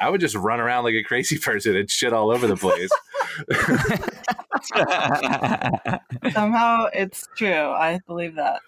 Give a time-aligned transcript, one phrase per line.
[0.00, 2.90] I would just run around like a crazy person and shit all over the place.
[6.32, 7.70] Somehow it's true.
[7.70, 8.60] I believe that.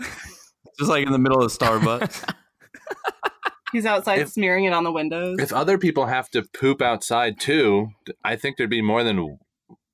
[0.78, 2.32] Just like in the middle of Starbucks.
[3.72, 5.38] He's outside If- smearing it on the windows.
[5.38, 7.88] if other people have to poop outside too,
[8.24, 9.38] I think there'd be more than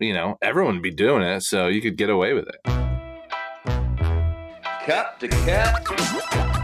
[0.00, 0.38] you know.
[0.40, 2.60] Everyone would be doing it, so you could get away with it.
[4.86, 6.55] Cup to cup.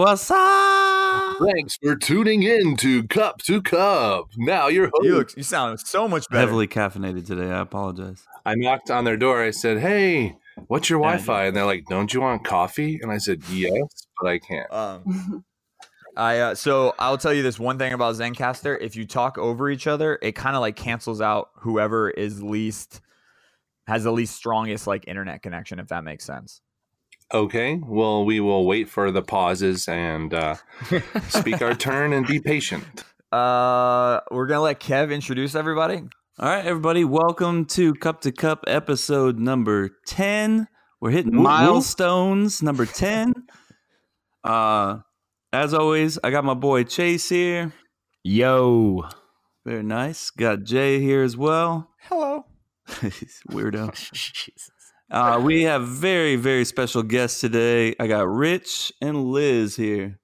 [0.00, 1.36] What's up?
[1.52, 4.30] Thanks for tuning in to Cup to Cup.
[4.34, 5.04] Now your host.
[5.04, 6.40] You look, you sound so much better.
[6.40, 7.50] Heavily caffeinated today.
[7.50, 8.26] I apologize.
[8.46, 9.42] I knocked on their door.
[9.42, 13.18] I said, "Hey, what's your Wi-Fi?" And they're like, "Don't you want coffee?" And I
[13.18, 15.44] said, "Yes, but I can't." Um,
[16.16, 18.80] I uh, so I'll tell you this one thing about Zencastr.
[18.80, 23.02] If you talk over each other, it kind of like cancels out whoever is least
[23.86, 25.78] has the least strongest like internet connection.
[25.78, 26.62] If that makes sense.
[27.32, 30.56] Okay, well, we will wait for the pauses and uh,
[31.28, 33.04] speak our turn and be patient.
[33.30, 36.02] Uh, we're gonna let Kev introduce everybody.
[36.40, 40.66] All right, everybody, welcome to Cup to Cup episode number 10.
[41.00, 43.32] We're hitting milestones number 10.
[44.42, 44.98] Uh
[45.52, 47.72] as always, I got my boy Chase here.
[48.24, 49.04] Yo,
[49.64, 50.30] Very nice.
[50.30, 51.90] Got Jay here as well.
[52.02, 52.46] hello.
[53.00, 53.90] He's a weirdo.
[55.10, 57.94] Uh, we have very, very special guests today.
[57.98, 60.18] I got Rich and Liz here.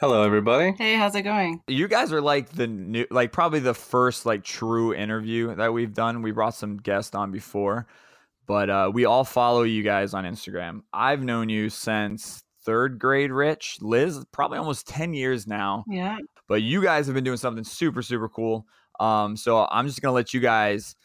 [0.00, 0.72] Hello, everybody.
[0.78, 1.60] hey, how's it going?
[1.68, 5.92] You guys are like the new, like probably the first like true interview that we've
[5.92, 6.22] done.
[6.22, 7.86] We brought some guests on before,
[8.46, 10.80] but uh, we all follow you guys on Instagram.
[10.92, 13.76] I've known you since third grade, Rich.
[13.82, 16.16] Liz, probably almost 10 years now, Yeah.
[16.48, 18.66] but you guys have been doing something super, super cool.
[18.98, 20.96] Um, so I'm just going to let you guys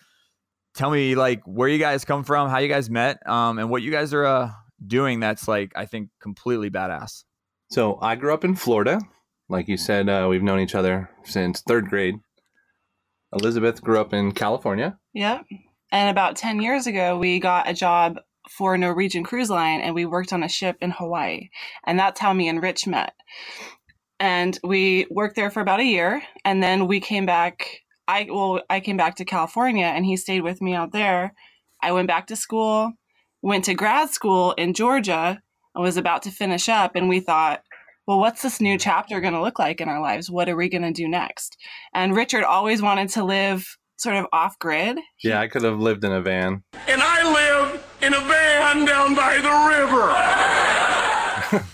[0.76, 3.82] tell me like where you guys come from, how you guys met, um, and what
[3.82, 4.52] you guys are uh,
[4.86, 7.24] doing that's like, I think, completely badass.
[7.72, 9.00] So I grew up in Florida.
[9.50, 12.16] Like you said, uh, we've known each other since third grade.
[13.34, 14.98] Elizabeth grew up in California.
[15.14, 15.46] Yep.
[15.92, 18.18] And about 10 years ago, we got a job
[18.50, 21.50] for Norwegian Cruise Line and we worked on a ship in Hawaii.
[21.86, 23.14] And that's how me and Rich met.
[24.20, 26.22] And we worked there for about a year.
[26.44, 27.82] And then we came back.
[28.08, 31.34] I, well, I came back to California and he stayed with me out there.
[31.82, 32.94] I went back to school,
[33.42, 35.42] went to grad school in Georgia.
[35.74, 37.62] and was about to finish up and we thought,
[38.08, 40.30] well, what's this new chapter going to look like in our lives?
[40.30, 41.58] What are we going to do next?
[41.94, 43.66] And Richard always wanted to live
[43.98, 45.00] sort of off grid.
[45.24, 46.64] Yeah, I could have lived in a van.
[46.88, 50.12] And I live in a van down by the river.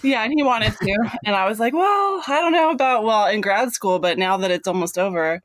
[0.04, 1.10] Yeah, and he wanted to.
[1.26, 4.38] And I was like, well, I don't know about, well, in grad school, but now
[4.38, 5.42] that it's almost over.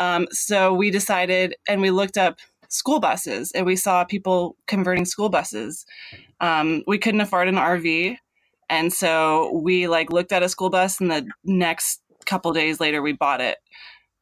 [0.00, 2.38] Um, so we decided and we looked up
[2.68, 5.84] school buses and we saw people converting school buses.
[6.40, 8.16] Um, we couldn't afford an RV.
[8.70, 13.02] And so we like looked at a school bus and the next couple days later
[13.02, 13.58] we bought it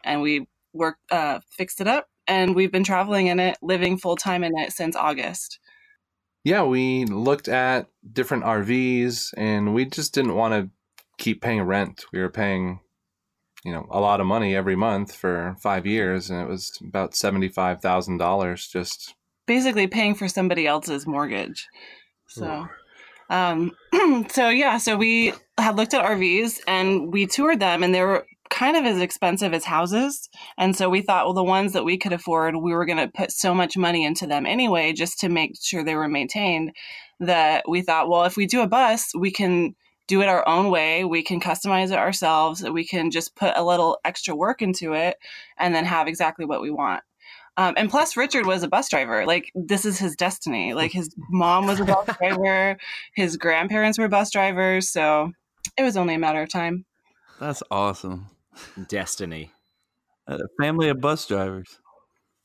[0.02, 4.16] and we worked, uh, fixed it up and we've been traveling in it, living full
[4.16, 5.60] time in it since August.
[6.42, 10.70] Yeah, we looked at different RVs and we just didn't want to
[11.18, 12.04] keep paying rent.
[12.12, 12.80] We were paying,
[13.68, 17.12] you know, a lot of money every month for five years and it was about
[17.12, 19.14] $75,000 just.
[19.46, 21.68] basically paying for somebody else's mortgage.
[22.28, 22.66] So,
[23.30, 23.72] um,
[24.30, 28.26] so yeah, so we had looked at RVs and we toured them, and they were
[28.50, 30.28] kind of as expensive as houses.
[30.56, 33.08] And so we thought, well, the ones that we could afford, we were going to
[33.08, 36.72] put so much money into them anyway, just to make sure they were maintained.
[37.20, 39.74] That we thought, well, if we do a bus, we can
[40.08, 41.04] do it our own way.
[41.04, 42.62] We can customize it ourselves.
[42.62, 45.16] We can just put a little extra work into it,
[45.56, 47.02] and then have exactly what we want.
[47.56, 49.26] Um, and plus, Richard was a bus driver.
[49.26, 50.74] Like, this is his destiny.
[50.74, 52.78] Like, his mom was a bus driver,
[53.14, 54.88] his grandparents were bus drivers.
[54.88, 55.32] So
[55.76, 56.84] it was only a matter of time.
[57.40, 58.26] That's awesome.
[58.88, 59.50] Destiny.
[60.26, 61.80] A family of bus drivers.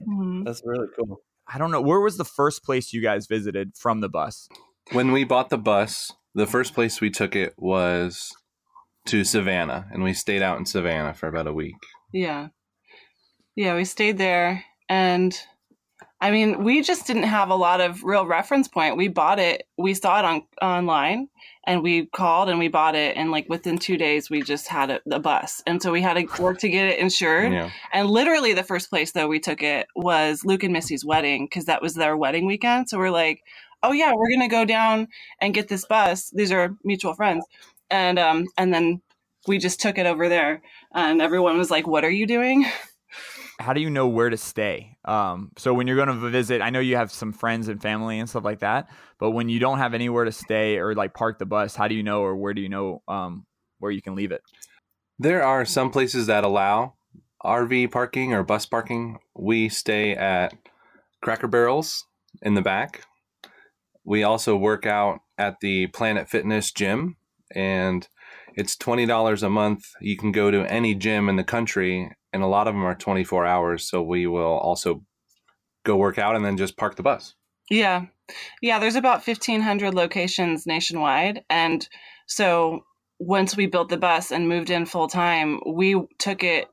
[0.02, 0.46] Mhm.
[0.46, 1.22] That's really cool.
[1.48, 4.48] I don't know where was the first place you guys visited from the bus.
[4.92, 8.32] When we bought the bus, the first place we took it was
[9.06, 11.76] to Savannah and we stayed out in Savannah for about a week.
[12.12, 12.50] Yeah.
[13.56, 14.64] Yeah, we stayed there.
[14.90, 15.38] And
[16.22, 18.96] I mean, we just didn't have a lot of real reference point.
[18.96, 21.28] We bought it, we saw it on online
[21.68, 23.18] and we called and we bought it.
[23.18, 25.62] And like within two days, we just had a, the bus.
[25.68, 27.52] And so we had to work to get it insured.
[27.52, 27.72] Yeah.
[27.92, 31.66] And literally, the first place though we took it was Luke and Missy's wedding because
[31.66, 32.88] that was their wedding weekend.
[32.88, 33.42] So we're like,
[33.84, 35.08] oh yeah, we're gonna go down
[35.40, 36.32] and get this bus.
[36.32, 37.46] These are mutual friends,
[37.90, 39.02] and um, and then
[39.48, 40.62] we just took it over there,
[40.94, 42.66] and everyone was like, "What are you doing?"
[43.60, 44.98] How do you know where to stay?
[45.06, 48.18] Um, so when you're going to visit, I know you have some friends and family
[48.20, 48.90] and stuff like that,
[49.20, 51.94] but when you don't have anywhere to stay or like park the bus, how do
[51.94, 53.46] you know or where do you know um,
[53.78, 54.42] where you can leave it?
[55.20, 56.96] There are some places that allow
[57.46, 59.20] RV parking or bus parking.
[59.36, 60.56] We stay at
[61.22, 62.08] Cracker Barrels
[62.42, 63.06] in the back.
[64.06, 67.18] We also work out at the Planet Fitness gym,
[67.56, 68.08] and
[68.56, 69.86] it's $20 a month.
[70.02, 72.96] You can go to any gym in the country, and a lot of them are
[72.96, 73.84] 24 hours.
[73.88, 75.04] So we will also
[75.86, 77.36] go work out and then just park the bus.
[77.70, 78.06] Yeah.
[78.62, 81.44] Yeah, there's about 1,500 locations nationwide.
[81.50, 81.88] And
[82.28, 82.86] so
[83.20, 86.68] once we built the bus and moved in full time, we took it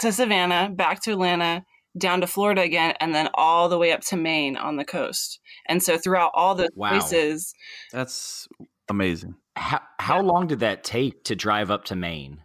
[0.00, 1.64] to Savannah, back to Atlanta,
[1.98, 5.40] down to Florida again, and then all the way up to Maine on the coast.
[5.66, 6.90] And so throughout all those Wow.
[6.90, 7.54] places,
[7.92, 8.48] That's
[8.88, 9.34] amazing.
[9.56, 12.42] How how long did that take to drive up to Maine?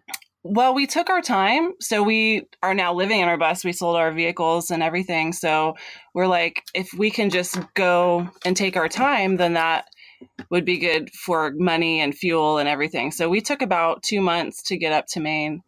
[0.48, 1.72] well, we took our time.
[1.80, 3.66] So we are now living in our bus.
[3.66, 5.34] We sold our vehicles and everything.
[5.34, 5.76] So
[6.14, 9.88] we're like, if we can just go and take our time, then that
[10.52, 13.12] would be good for money and fuel and everything.
[13.12, 15.64] So we took about two months to get up to Maine.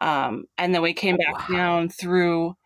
[0.00, 1.46] Um, and then we came back Wow.
[1.50, 2.56] down through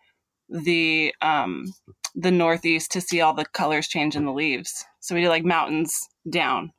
[0.49, 1.67] the um,
[2.15, 4.85] the northeast to see all the colors change in the leaves.
[5.00, 5.95] So we did like mountains
[6.29, 6.73] down.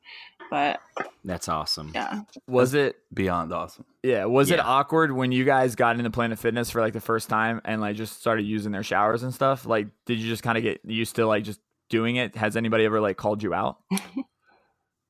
[0.50, 0.80] But
[1.24, 1.92] That's awesome.
[1.94, 2.22] yeah.
[2.48, 3.84] Was it Beyond awesome.
[4.02, 7.28] Yeah, was it awkward when you guys got into Planet Fitness for like the first
[7.28, 9.64] time and like just started using their showers and stuff?
[9.64, 12.34] Like, did you just kind of get used to like just doing it?
[12.34, 13.76] Has anybody ever like called you out?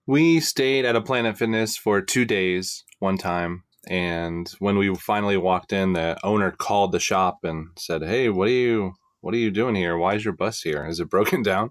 [0.07, 3.63] We stayed at a Planet Fitness for two days one time.
[3.87, 8.49] And when we finally walked in, the owner called the shop and said, Hey, what
[8.49, 9.97] are you what are you doing here?
[9.97, 10.87] Why is your bus here?
[10.87, 11.71] Is it broken down?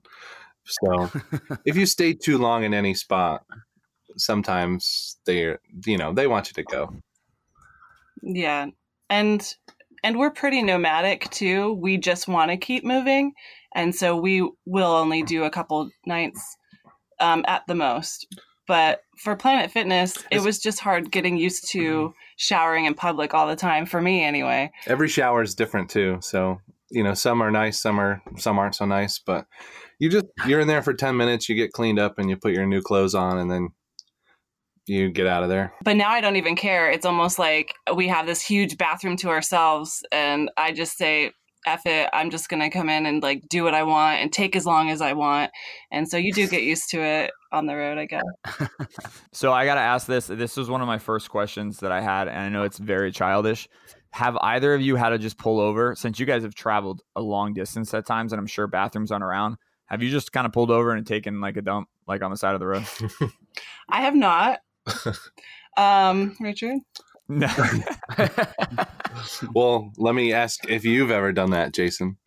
[0.65, 1.11] So
[1.65, 3.43] if you stay too long in any spot,
[4.17, 6.95] sometimes they you know, they want you to go.
[8.21, 8.67] Yeah.
[9.09, 9.55] And
[10.03, 11.73] and we're pretty nomadic too.
[11.73, 13.33] We just want to keep moving.
[13.75, 16.57] And so we will only do a couple nights
[17.19, 18.27] um, at the most.
[18.69, 23.47] But for Planet Fitness, it was just hard getting used to showering in public all
[23.47, 24.71] the time for me anyway.
[24.85, 26.19] Every shower is different too.
[26.21, 26.59] So,
[26.91, 29.47] you know, some are nice, some are some aren't so nice, but
[29.97, 32.53] you just you're in there for 10 minutes, you get cleaned up and you put
[32.53, 33.69] your new clothes on and then
[34.85, 35.73] you get out of there.
[35.83, 36.91] But now I don't even care.
[36.91, 41.31] It's almost like we have this huge bathroom to ourselves and I just say
[41.65, 44.55] F it, I'm just gonna come in and like do what I want and take
[44.55, 45.51] as long as I want.
[45.91, 48.23] And so you do get used to it on the road, I guess.
[49.31, 50.27] So I got to ask this.
[50.27, 53.11] This was one of my first questions that I had, and I know it's very
[53.11, 53.69] childish.
[54.11, 57.21] Have either of you had to just pull over since you guys have traveled a
[57.21, 59.57] long distance at times, and I'm sure bathrooms aren't around?
[59.85, 62.37] Have you just kind of pulled over and taken like a dump, like on the
[62.37, 62.85] side of the road?
[63.89, 64.59] I have not.
[65.77, 66.79] um, Richard?
[67.29, 67.47] No.
[69.53, 72.17] Well, let me ask if you've ever done that, Jason.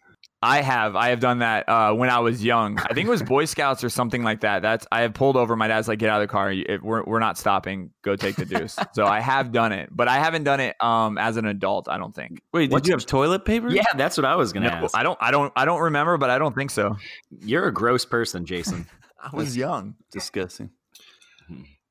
[0.42, 0.96] I have.
[0.96, 2.78] I have done that uh, when I was young.
[2.78, 4.60] I think it was Boy Scouts or something like that.
[4.60, 5.54] That's I have pulled over.
[5.56, 6.50] My dad's like, "Get out of the car.
[6.52, 7.90] If we're we're not stopping.
[8.02, 11.16] Go take the deuce." so I have done it, but I haven't done it um,
[11.16, 11.88] as an adult.
[11.88, 12.42] I don't think.
[12.52, 13.70] Wait, did What's- you have toilet paper?
[13.70, 14.96] Yeah, that's what I was gonna No, ask.
[14.96, 15.18] I don't.
[15.20, 15.52] I don't.
[15.54, 16.96] I don't remember, but I don't think so.
[17.40, 18.86] You're a gross person, Jason.
[19.22, 19.94] I was young.
[20.10, 20.70] Disgusting.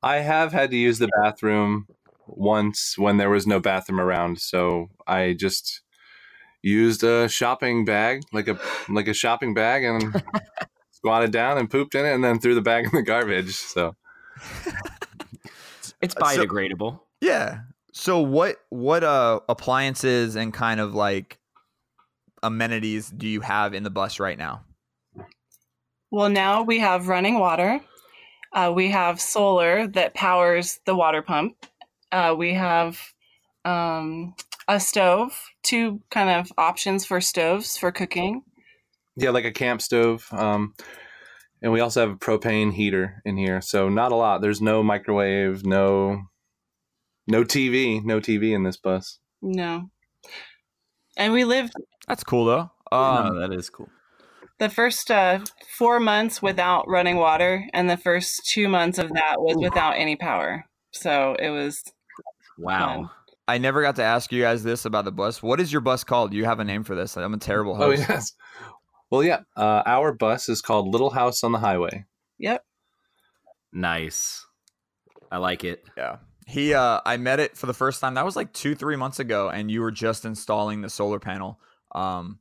[0.03, 1.87] I have had to use the bathroom
[2.37, 5.81] once when there was no bathroom around, so I just
[6.63, 10.23] used a shopping bag, like a like a shopping bag, and
[10.91, 13.55] squatted down and pooped in it, and then threw the bag in the garbage.
[13.55, 13.95] So
[16.01, 16.99] It's So- biodegradable.
[17.21, 17.59] Yeah.
[17.93, 21.37] So what what uh appliances and kind of like
[22.41, 24.63] amenities do you have in the bus right now?
[26.09, 27.79] Well, now we have running water.
[28.53, 31.65] Uh, we have solar that powers the water pump.
[32.11, 32.99] Uh, we have
[33.65, 34.35] um,
[34.67, 38.43] a stove, two kind of options for stoves for cooking.
[39.15, 40.27] yeah, like a camp stove.
[40.31, 40.73] Um,
[41.61, 44.41] and we also have a propane heater in here, so not a lot.
[44.41, 46.23] There's no microwave, no
[47.27, 49.19] no TV, no TV in this bus.
[49.41, 49.89] No.
[51.17, 51.73] And we lived
[52.07, 52.71] That's cool though.
[52.91, 53.89] Um, oh, that is cool.
[54.59, 55.39] the first uh,
[55.77, 60.15] four months without running water, and the first two months of that was without any
[60.15, 60.65] power.
[60.91, 61.83] So it was
[62.61, 63.11] Wow.
[63.47, 65.41] I never got to ask you guys this about the bus.
[65.43, 66.31] What is your bus called?
[66.31, 67.17] Do you have a name for this?
[67.17, 68.03] I'm a terrible host.
[68.03, 68.09] Oh host.
[68.09, 68.33] yes.
[69.09, 69.41] Well, yeah.
[69.57, 72.05] Uh, our bus is called Little House on the Highway.
[72.37, 72.63] yep.
[73.73, 74.45] Nice.
[75.31, 75.83] I like it.
[75.97, 76.17] Yeah.
[76.45, 78.15] He uh I met it for the first time.
[78.15, 81.59] That was like 2-3 months ago and you were just installing the solar panel.
[81.95, 82.39] Um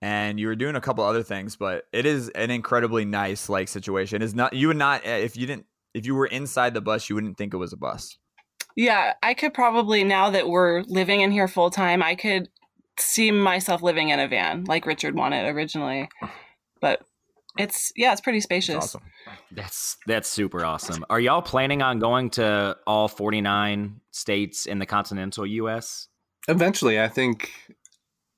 [0.00, 3.66] and you were doing a couple other things, but it is an incredibly nice like
[3.66, 4.22] situation.
[4.22, 7.08] Is not you would not uh, if you didn't if you were inside the bus,
[7.08, 8.16] you wouldn't think it was a bus.
[8.78, 12.48] Yeah, I could probably now that we're living in here full time, I could
[12.96, 16.08] see myself living in a van like Richard wanted originally.
[16.80, 17.00] But
[17.58, 18.76] it's yeah, it's pretty spacious.
[18.76, 19.02] It's awesome.
[19.50, 21.04] That's that's super awesome.
[21.10, 26.06] Are y'all planning on going to all 49 states in the continental US?
[26.46, 27.50] Eventually, I think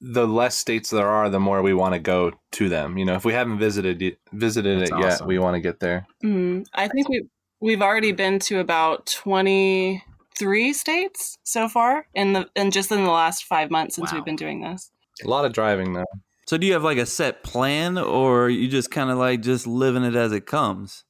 [0.01, 2.97] the less states there are, the more we want to go to them.
[2.97, 5.81] You know, if we haven't visited it, visited That's it yet, we want to get
[5.81, 6.07] there.
[6.25, 7.27] Mm, I think we
[7.61, 10.03] we've already been to about twenty
[10.41, 14.19] three states so far in the and just in the last five months since Wow.
[14.19, 14.91] we've been doing this.
[15.25, 16.05] A lot of driving though.
[16.47, 19.67] So do you have like a set plan or you just kind of like just
[19.67, 21.05] living it as it comes?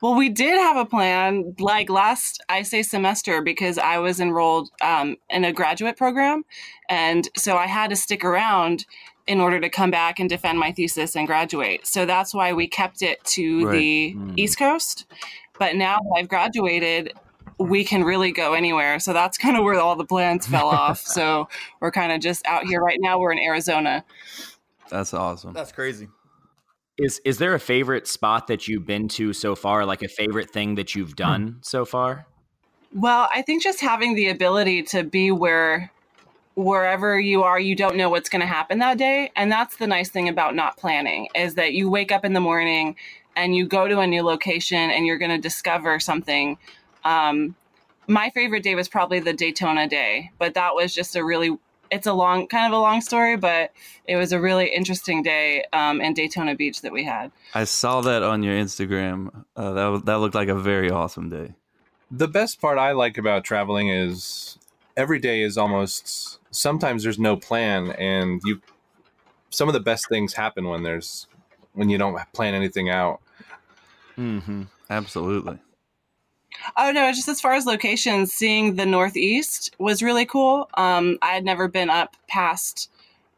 [0.00, 4.68] Well, we did have a plan like last, I say semester, because I was enrolled
[4.80, 6.44] um, in a graduate program.
[6.88, 8.84] And so I had to stick around
[9.28, 11.86] in order to come back and defend my thesis and graduate.
[11.86, 13.72] So that's why we kept it to Right.
[13.78, 14.34] the Mm.
[14.36, 15.06] East Coast.
[15.56, 17.12] But now that I've graduated,
[17.62, 18.98] we can really go anywhere.
[18.98, 20.98] So that's kind of where all the plans fell off.
[21.00, 21.48] So
[21.80, 23.18] we're kind of just out here right now.
[23.18, 24.04] We're in Arizona.
[24.90, 25.52] That's awesome.
[25.52, 26.08] That's crazy.
[26.98, 29.86] Is is there a favorite spot that you've been to so far?
[29.86, 31.16] Like a favorite thing that you've hmm.
[31.16, 32.26] done so far?
[32.94, 35.90] Well, I think just having the ability to be where
[36.54, 39.86] wherever you are, you don't know what's going to happen that day, and that's the
[39.86, 42.94] nice thing about not planning is that you wake up in the morning
[43.36, 46.58] and you go to a new location and you're going to discover something.
[47.04, 47.54] Um,
[48.08, 51.56] my favorite day was probably the Daytona day, but that was just a really
[51.90, 53.70] it's a long kind of a long story, but
[54.06, 57.30] it was a really interesting day um, in Daytona Beach that we had.
[57.54, 59.44] I saw that on your Instagram.
[59.54, 61.52] Uh, that was, that looked like a very awesome day.
[62.10, 64.58] The best part I like about traveling is
[64.96, 68.60] every day is almost sometimes there's no plan and you
[69.50, 71.26] some of the best things happen when there's
[71.74, 73.20] when you don't plan anything out.
[74.16, 74.62] Mm-hmm.
[74.88, 75.58] Absolutely.
[76.76, 80.68] Oh no, just as far as locations, seeing the Northeast was really cool.
[80.74, 82.90] Um, I had never been up past,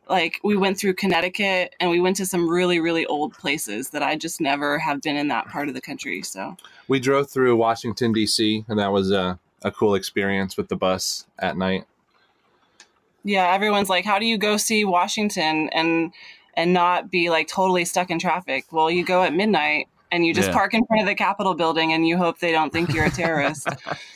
[0.08, 4.02] like we went through Connecticut and we went to some really really old places that
[4.02, 6.22] I just never have been in that part of the country.
[6.22, 6.56] So
[6.88, 8.64] We drove through Washington D.C.
[8.68, 11.84] and that was a, a cool experience with the bus at night.
[13.24, 16.12] yeah, everyone's like, "How do you go see Washington and
[16.54, 20.32] and not be like totally stuck in traffic?" Well, you go at midnight and you
[20.32, 20.54] just Yeah.
[20.54, 23.10] park in front of the Capitol building and you hope they don't think you're a
[23.10, 23.66] terrorist.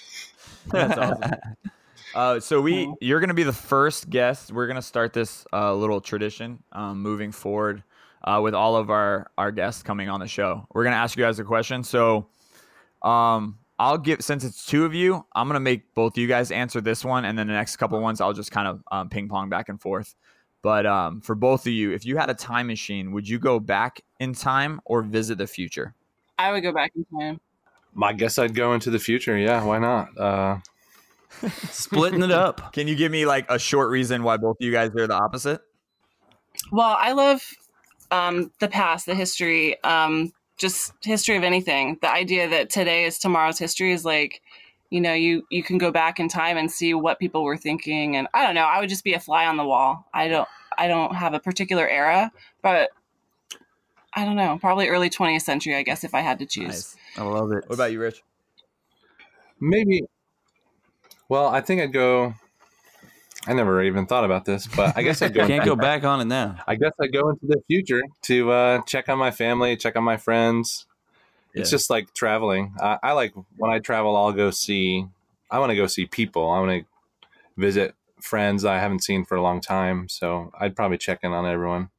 [0.66, 1.32] That's awesome.
[2.14, 4.52] Uh, so we, you're going to be the first guest.
[4.52, 7.82] We're going to start this uh, little tradition um, moving forward
[8.24, 10.66] uh, with all of our our guests coming on the show.
[10.72, 11.82] We're going to ask you guys a question.
[11.84, 12.26] So,
[13.02, 16.26] um, I'll give since it's two of you, I'm going to make both of you
[16.28, 19.08] guys answer this one, and then the next couple ones I'll just kind of um,
[19.08, 20.14] ping pong back and forth.
[20.62, 23.60] But um, for both of you, if you had a time machine, would you go
[23.60, 25.94] back in time or visit the future?
[26.38, 27.40] I would go back in time.
[28.00, 29.36] I guess I'd go into the future.
[29.36, 30.18] Yeah, why not?
[30.18, 30.58] Uh,
[31.70, 32.72] Splitting it up.
[32.72, 35.14] Can you give me like a short reason why both of you guys are the
[35.14, 35.60] opposite?
[36.72, 37.42] Well, I love
[38.10, 41.98] um, the past, the history, um, just history of anything.
[42.02, 44.42] The idea that today is tomorrow's history is like,
[44.90, 48.16] you know, you you can go back in time and see what people were thinking,
[48.16, 48.64] and I don't know.
[48.64, 50.06] I would just be a fly on the wall.
[50.14, 52.90] I don't I don't have a particular era, but
[54.14, 54.58] I don't know.
[54.60, 56.66] Probably early 20th century, I guess, if I had to choose.
[56.66, 56.96] Nice.
[57.18, 57.64] I love it.
[57.68, 58.22] What about you, Rich?
[59.60, 60.04] maybe.
[61.28, 62.34] Well, I think I'd go.
[63.46, 65.34] I never even thought about this, but I guess I'd.
[65.46, 66.56] Can't go back on it now.
[66.66, 70.04] I guess I go into the future to uh, check on my family, check on
[70.04, 70.86] my friends.
[71.54, 72.74] It's just like traveling.
[72.80, 74.16] I, I like when I travel.
[74.16, 75.06] I'll go see.
[75.50, 76.48] I want to go see people.
[76.50, 80.08] I want to visit friends I haven't seen for a long time.
[80.08, 81.90] So I'd probably check in on everyone.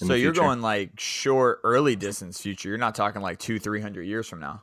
[0.00, 0.46] in So the you're future.
[0.46, 2.68] going like short, early distance future.
[2.70, 4.62] You're not talking like two, three hundred years from now.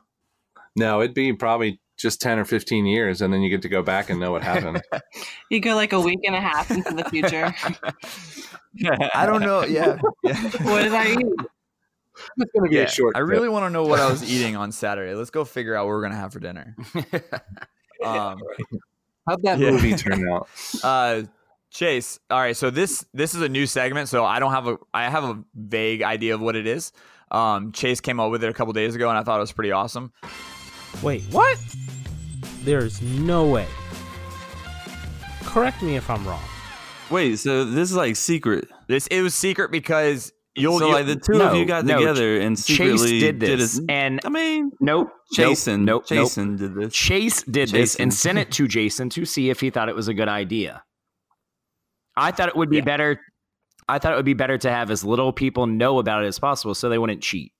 [0.76, 3.82] No, it'd be probably just ten or fifteen years, and then you get to go
[3.82, 4.82] back and know what happened.
[5.50, 7.52] You go like a week and a half into the future.
[9.14, 9.64] I don't know.
[9.64, 10.40] Yeah, yeah.
[10.62, 11.26] what did I eat?
[12.38, 12.82] it's going to be yeah.
[12.82, 13.16] a short.
[13.16, 15.14] I really want to know what I was eating on Saturday.
[15.14, 16.76] Let's go figure out what we're gonna have for dinner.
[18.02, 18.38] Um,
[19.28, 19.72] How'd that Yeah.
[19.72, 20.48] movie turn out?
[20.82, 21.22] uh,
[21.70, 22.18] Chase.
[22.30, 24.08] All right, so this this is a new segment.
[24.08, 26.92] So I don't have a I have a vague idea of what it is.
[27.30, 29.52] Um, Chase came up with it a couple days ago, and I thought it was
[29.52, 30.12] pretty awesome.
[31.02, 31.58] Wait, what?
[32.62, 33.66] There's no way.
[35.44, 36.42] Correct me if I'm wrong.
[37.10, 38.68] Wait, so this is like secret.
[38.86, 41.98] This it was secret because you'll, so you like the two of you got no,
[41.98, 43.84] together and secretly did did this, it.
[43.88, 46.26] and I mean, nope, Jason, nope, nope, nope.
[46.26, 46.92] Jason did this.
[46.94, 50.08] Chase did this and sent it to Jason to see if he thought it was
[50.08, 50.82] a good idea.
[52.16, 52.84] I thought it would be Yeah.
[52.84, 53.20] better.
[53.88, 56.38] I thought it would be better to have as little people know about it as
[56.38, 57.52] possible, so they wouldn't cheat.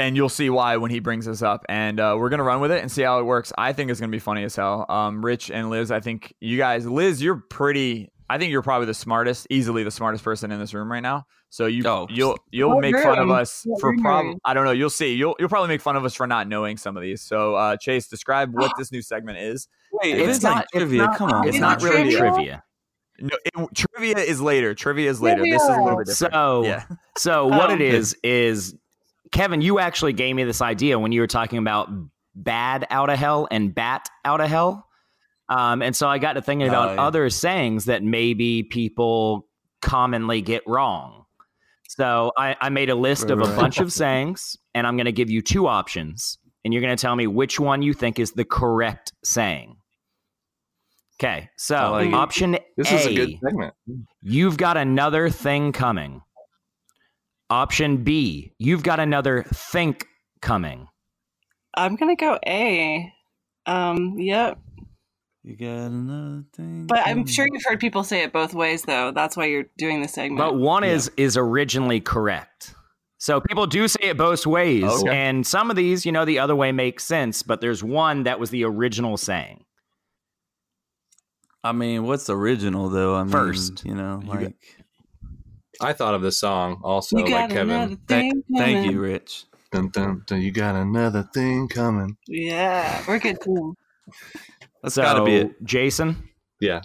[0.00, 1.66] and you'll see why when he brings this up.
[1.68, 3.52] And uh, we're gonna run with it and see how it works.
[3.58, 4.86] I think it's gonna be funny as hell.
[4.88, 8.86] Um, Rich and Liz, I think you guys, Liz, you're pretty I think you're probably
[8.86, 11.24] the smartest, easily the smartest person in this room right now.
[11.50, 12.06] So you Oh.
[12.10, 14.36] you'll you'll What make fun of us What for room are prob?
[14.44, 14.70] I don't know.
[14.72, 15.14] You'll see.
[15.14, 17.22] You'll you'll probably make fun of us for not knowing some of these.
[17.22, 19.66] So uh, Chase, describe what this new segment is.
[19.92, 21.46] Wait, It's it's, not- like it's trivia, not- come on.
[21.48, 22.18] It's Is not really trivia?
[22.18, 22.62] trivia.
[23.20, 24.74] No, it, trivia is later.
[24.74, 25.42] Trivia is later.
[25.42, 26.34] This is a little bit different.
[26.34, 26.84] So, yeah.
[27.16, 27.74] so what Oh.
[27.74, 28.76] it is is
[29.32, 31.88] Kevin, you actually gave me this idea when you were talking about
[32.34, 34.86] bad out of hell and bat out of hell.
[35.48, 37.02] Um, and so I got to thinking about Oh, yeah.
[37.06, 39.48] other sayings that maybe people
[39.80, 41.24] commonly get wrong.
[41.98, 43.56] So I, I made a list Right, of a right.
[43.56, 47.00] bunch of sayings, and I'm going to give you two options, and you're going to
[47.00, 49.78] tell me which one you think is the correct saying.
[51.20, 52.14] Okay, so I like it.
[52.14, 53.74] option This A, is a good segment.
[54.22, 56.22] You've got another thing coming.
[57.50, 60.06] Option B, you've got another think
[60.40, 60.86] coming.
[61.74, 63.12] I'm gonna go A.
[63.66, 64.56] Um, yep.
[65.44, 66.86] You got another thing.
[66.86, 69.12] But I'm sure you've heard people say it both ways, though.
[69.12, 70.38] That's why you're doing the segment.
[70.38, 72.74] But one is is originally correct.
[73.18, 74.84] So people do say it both ways.
[74.84, 75.10] Okay.
[75.10, 78.38] And some of these, you know, the other way makes sense, but there's one that
[78.38, 79.64] was the original saying.
[81.64, 83.16] I mean, what's original though?
[83.16, 83.84] I mean, First.
[83.84, 84.54] you know, You got- like.
[85.80, 87.70] I thought of this song also, you got like Kevin.
[87.74, 89.44] another Thank, thank you, Rich.
[89.70, 92.16] Dun, dun, dun, you got another thing coming.
[92.26, 93.76] Yeah, we're good too.
[94.82, 95.64] That's so, got to be it.
[95.64, 96.28] Jason.
[96.60, 96.80] Yeah.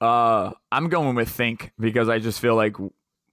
[0.00, 2.76] Uh, I'm going with think because I just feel like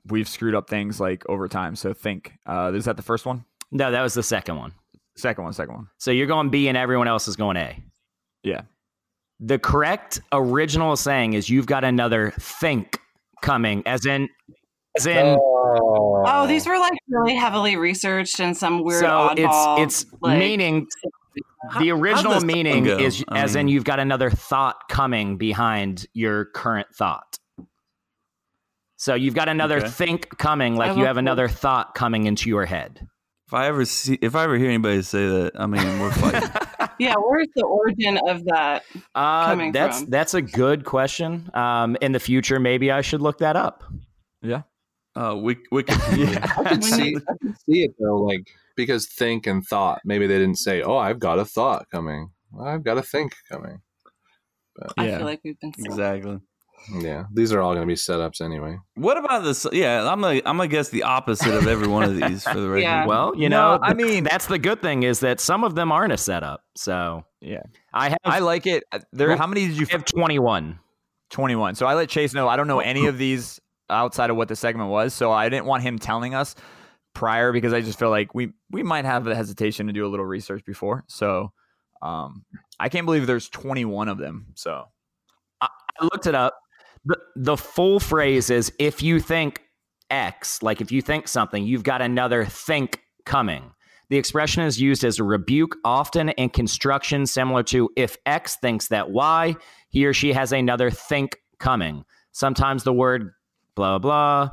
[0.08, 1.76] we've screwed up things like over time.
[1.76, 2.34] So think.
[2.46, 3.44] Uh, is that the first one?
[3.72, 4.74] No, that was the second one.
[5.16, 5.54] Second one.
[5.54, 5.88] Second one.
[5.98, 7.82] So you're going B and everyone else is going A.
[8.44, 8.62] Yeah.
[9.40, 13.00] The correct original saying is you've got another think
[13.42, 14.30] coming, as in
[14.98, 19.80] as in Oh, these were like really heavily researched and some weird so oddball.
[19.80, 20.88] it's it's like- meaning
[21.80, 22.98] the original this meaning go?
[22.98, 27.38] is I as in you've got another thought coming behind your current thought.
[28.98, 29.88] So you've got another Okay.
[29.90, 31.20] think coming, like you have that.
[31.20, 33.08] another thought coming into your head.
[33.48, 36.50] If I ever see, if I ever hear anybody say that, I mean, we're fighting.
[37.00, 38.84] yeah, where's the origin of that?
[39.16, 40.10] Uh, Coming that's from?
[40.10, 41.50] that's a good question.
[41.56, 43.84] Um, in the future, maybe I should look that up.
[44.42, 44.64] Yeah.
[45.16, 48.48] uh, we we could, I could When see, I could see it though, like
[48.84, 50.02] because think and thought.
[50.06, 52.30] Maybe they didn't say, "Oh, I've got a thought coming.
[52.60, 53.82] I've got a think coming."
[54.98, 55.18] I Yeah.
[55.18, 56.40] feel like we've been exactly.
[57.02, 58.78] Yeah, these are all going to be setups anyway.
[58.96, 59.68] What about this?
[59.74, 62.70] Yeah, I'm gonna I'm gonna guess the opposite of every one of these for the
[62.70, 62.84] record.
[62.84, 63.06] Yeah.
[63.06, 65.92] Well, you No, know, I mean- that's the good thing is that some of them
[65.92, 66.62] aren't a setup.
[66.78, 67.64] So Yeah.
[67.94, 68.86] I have I like it.
[68.94, 69.28] Uh, There.
[69.28, 69.86] Well, How many did you?
[69.90, 70.80] I have twenty one.
[71.32, 71.76] 21.
[71.76, 74.56] So I let Chase know I don't know any of these outside of what the
[74.56, 75.14] segment was.
[75.14, 76.56] So I didn't want him telling us
[77.14, 80.10] prior because I just feel like we we might have the hesitation to do a
[80.10, 81.04] little research before.
[81.08, 81.52] So
[82.02, 82.46] um
[82.80, 84.48] I can't believe there's 21 of them.
[84.56, 84.86] So
[85.62, 85.68] I
[86.02, 86.60] looked it up.
[87.06, 89.62] The the full phrase is if you think
[90.10, 93.72] X, like if you think something, you've got another think coming.
[94.10, 98.88] The expression is used as a rebuke, often in construction, similar to if X thinks
[98.88, 99.56] that Y,
[99.90, 102.04] he or she has another think coming.
[102.32, 103.34] Sometimes the word
[103.76, 104.50] blah blah.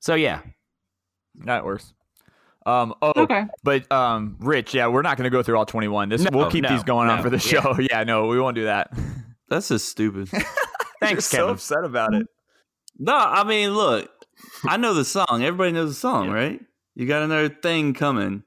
[0.00, 0.42] So yeah,
[1.44, 1.92] that works.
[2.64, 3.44] Um oh Okay.
[3.62, 6.08] but um Rich, yeah, we're not going to go through all 21.
[6.08, 7.60] This No, we'll keep no, these going on for the yeah.
[7.62, 7.76] show.
[7.90, 8.90] Yeah, no, we won't do that.
[9.48, 10.28] That's just stupid.
[11.00, 12.26] thanks, You're so upset about it.
[12.98, 14.10] no, I mean, look,
[14.64, 15.44] I know the song.
[15.44, 16.34] Everybody knows the song, Yeah.
[16.34, 16.60] right?
[16.96, 18.42] You got another thing coming.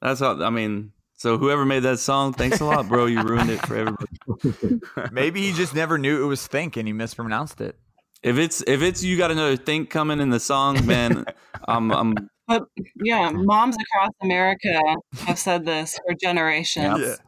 [0.00, 0.40] That's all.
[0.44, 3.06] I mean, so whoever made that song, thanks a lot, bro.
[3.06, 4.80] You ruined it for everybody.
[5.10, 7.76] Maybe he just never knew it was think and he mispronounced it.
[8.22, 11.24] If it's if it's you got another thing coming in the song, man,
[11.68, 12.14] I'm I'm
[12.48, 12.64] But
[12.96, 14.80] yeah, moms across America
[15.26, 17.00] have said this for generations.
[17.00, 17.18] Yep.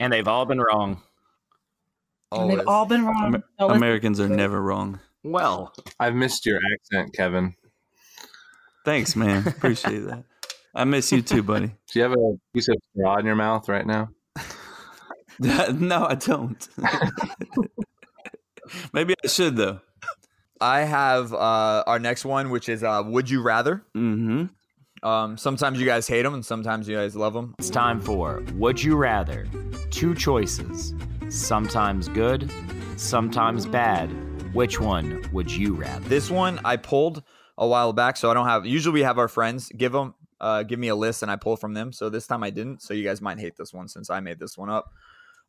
[0.00, 1.02] and they've all been wrong.
[2.32, 3.26] And they've all been wrong.
[3.26, 5.00] Amer- Don't Americans are never wrong.
[5.22, 7.54] Well, I've missed your accent, Kevin.
[8.84, 9.46] Thanks, man.
[9.46, 10.24] Appreciate that.
[10.74, 11.66] I miss you too, buddy.
[11.92, 14.08] Do you have a piece of straw in your mouth right now?
[15.38, 16.68] no, I don't.
[18.92, 19.80] Maybe I should though.
[20.62, 23.82] I have uh, our next one, which is uh, Would You Rather?
[23.96, 24.46] Mm-hmm.
[25.06, 27.54] Um, sometimes you guys hate them, and sometimes you guys love them.
[27.58, 29.46] it's time for Would You Rather?
[29.90, 30.94] Two choices.
[31.28, 32.50] Sometimes good,
[32.96, 34.08] sometimes bad.
[34.54, 36.06] Which one would you rather?
[36.08, 37.22] This one I pulled
[37.56, 38.66] a while back, so I don't have.
[38.66, 41.56] Usually, we have our friends give them, uh, give me a list, and I pull
[41.56, 41.90] from them.
[41.92, 42.82] So this time I didn't.
[42.82, 44.92] So you guys might hate this one since I made this one up.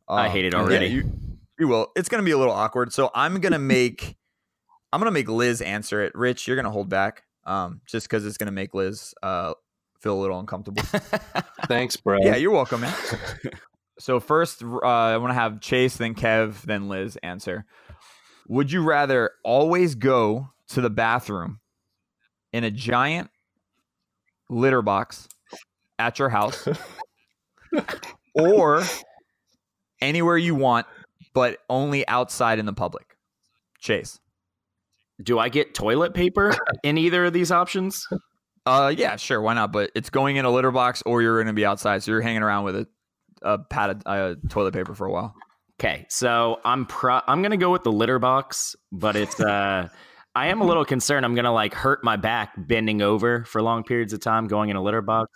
[0.08, 0.86] I Um, hate it yeah, already.
[0.86, 1.12] you,
[1.58, 1.92] you will.
[1.94, 2.92] It's gonna be a little awkward.
[2.94, 4.16] So I'm gonna make.
[4.94, 6.14] I'm gonna make Liz answer it.
[6.14, 9.54] Rich, you're gonna hold back, um, just because it's gonna make Liz uh
[9.98, 10.82] feel a little uncomfortable.
[11.66, 12.18] Thanks, bro.
[12.22, 12.94] Yeah, you're welcome, man.
[13.98, 17.64] so first, uh, I want to have Chase, then Kev, then Liz answer.
[18.46, 21.58] Would you rather always go to the bathroom
[22.52, 23.30] in a giant
[24.48, 25.28] litter box
[25.98, 26.68] at your house
[28.34, 28.84] or
[30.00, 30.86] anywhere you want,
[31.32, 33.16] but only outside in the public?
[33.80, 34.20] Chase.
[35.22, 38.06] Do I get toilet paper in either of these options?
[38.66, 39.72] Uh, yeah, sure, why not?
[39.72, 42.20] But it's going in a litter box, or you're going to be outside, so you're
[42.20, 42.88] hanging around with a,
[43.42, 45.34] a pad of uh, toilet paper for a while.
[45.80, 49.88] Okay, so I'm pro- I'm gonna go with the litter box, but it's uh,
[50.34, 51.26] I am a little concerned.
[51.26, 54.76] I'm gonna like hurt my back bending over for long periods of time going in
[54.76, 55.30] a litter box.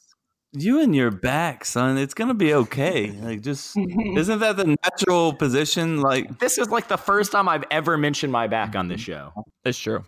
[0.53, 1.99] You and your back, son.
[1.99, 3.11] It's gonna be okay.
[3.11, 3.77] Like, just
[4.17, 6.01] isn't that the natural position?
[6.01, 9.33] Like, This is like the first time I've ever mentioned my back on this show.
[9.65, 10.05] It's true.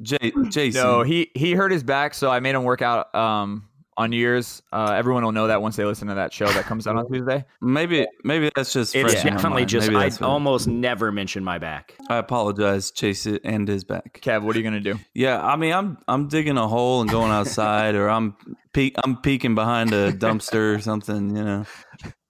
[0.00, 0.82] J- Jason.
[0.82, 4.16] No, he he hurt his back, so I made him work out um on New
[4.18, 4.62] Year's.
[4.72, 7.10] Uh, everyone will know that once they listen to that show that comes out on
[7.10, 7.44] Tuesday.
[7.60, 9.68] maybe maybe that's just It's fresh definitely mind.
[9.68, 11.94] just I that's what- almost never mention my back.
[12.10, 14.20] I apologize, Chase it and his back.
[14.22, 14.98] Kev, what are you gonna do?
[15.14, 18.36] Yeah, I mean, I'm I'm digging a hole and going outside, or I'm
[18.72, 21.34] peek I'm peeking behind a dumpster or something.
[21.36, 21.64] You know,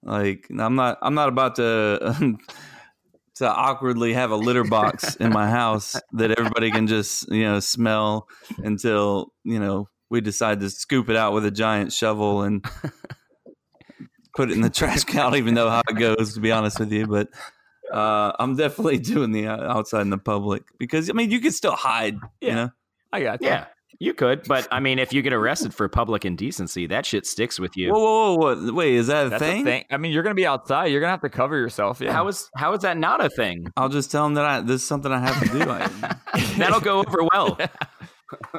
[0.03, 2.37] like I'm not I'm not about to
[3.35, 7.59] to awkwardly have a litter box in my house that everybody can just you know
[7.59, 8.27] smell
[8.63, 12.63] until you know we decide to scoop it out with a giant shovel and
[14.35, 15.19] put it in the trash can.
[15.19, 17.29] I don't even know how it goes, to be honest with you, but.
[17.89, 21.53] Uh, I'm definitely doing the uh, outside in the public because I mean you can
[21.53, 22.55] still hide, you Yeah.
[22.55, 22.69] know.
[23.13, 23.47] I got you.
[23.47, 23.67] Yeah,
[23.97, 27.61] you could, but I mean, if you get arrested for public indecency, that shit sticks
[27.61, 27.93] with you.
[27.93, 28.73] Whoa, whoa, whoa, whoa!
[28.73, 29.61] Wait, is that a That's thing?
[29.61, 29.85] a thing.
[29.89, 30.87] I mean, you're gonna be outside.
[30.87, 32.01] You're gonna have to cover yourself.
[32.01, 32.11] Yeah.
[32.11, 33.71] How is how is that not a thing?
[33.77, 35.61] I'll just tell them that I, this is something I have to do.
[35.71, 35.87] I,
[36.57, 37.57] That'll go over well.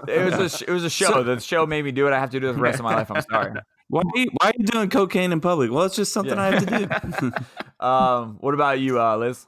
[0.08, 1.06] it was a it was a show.
[1.06, 2.12] So- the show made me do it.
[2.12, 3.10] I have to do it the rest of my life.
[3.10, 3.52] I'm sorry.
[3.88, 5.70] why, are you, why are you doing cocaine in public?
[5.70, 6.42] Well, it's just something Yeah.
[6.42, 7.32] I have to do.
[7.86, 9.46] Um, what about you, uh, Liz?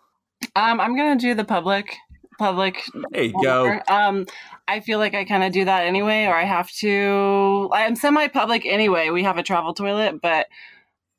[0.55, 1.97] Um, I'm gonna do the public
[2.41, 3.81] public there you go.
[3.87, 4.27] Um,
[4.67, 7.69] I feel like I kind of do that anyway, or I have to.
[7.73, 9.11] I'm semi-public anyway.
[9.11, 10.47] We have a travel toilet, but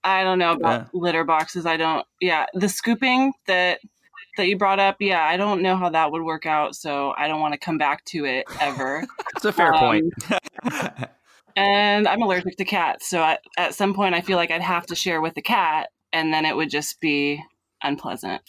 [0.04, 1.66] I don't know about litter boxes.
[1.66, 2.06] I don't.
[2.20, 3.80] Yeah, the scooping that
[4.38, 4.98] that you brought up.
[5.00, 7.78] Yeah, I don't know how that would work out, so I don't want to come
[7.78, 9.06] back to it ever.
[9.36, 10.14] It's a fair Um, point.
[11.56, 14.86] and I'm allergic to cats, so at, at some point I feel like I'd have
[14.88, 17.42] to share with the cat, and then it would just be
[17.84, 18.42] unpleasant.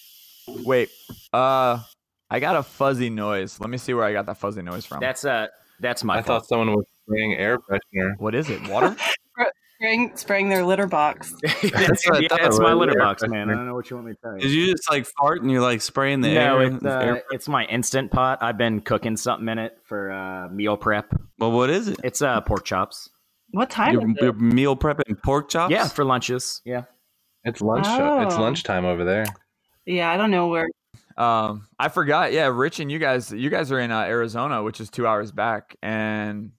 [0.48, 0.90] Wait.
[1.32, 1.80] Uh,
[2.30, 3.60] I got a fuzzy noise.
[3.60, 5.00] Let me see where I got that fuzzy noise from.
[5.00, 5.46] That's uh
[5.80, 8.18] that's my I thought someone was spraying air freshener.
[8.18, 8.66] what is it?
[8.68, 8.96] Water?
[9.82, 11.34] Spraying, spraying their litter box.
[11.42, 13.50] that's, yeah, that's it my litter box, man.
[13.50, 14.60] I don't know what you want me to tell Did you.
[14.66, 16.62] you just like fart and you're like spraying the No, air?
[16.62, 18.38] it's, uh, it's my instant pot.
[18.42, 21.12] I've been cooking something in it for uh, meal prep.
[21.40, 21.98] Well, what is it?
[22.04, 23.10] It's uh, pork chops.
[23.50, 23.94] What time?
[23.94, 24.22] You're, is it?
[24.22, 25.72] you're meal prepping pork chops?
[25.72, 26.62] Yeah, for lunches.
[26.64, 26.84] Yeah.
[27.42, 27.86] It's lunch.
[27.88, 28.40] It's Oh.
[28.40, 29.24] lunchtime over there.
[29.84, 30.68] Yeah, I don't know where.
[31.16, 32.32] Um, I forgot.
[32.32, 35.32] Yeah, Rich and you guys, you guys are in uh, Arizona, which is two hours
[35.32, 36.52] back, and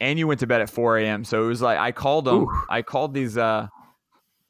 [0.00, 1.24] and you went to bed at 4 a.m.
[1.24, 2.46] So it was like I called them.
[2.68, 3.68] I called these uh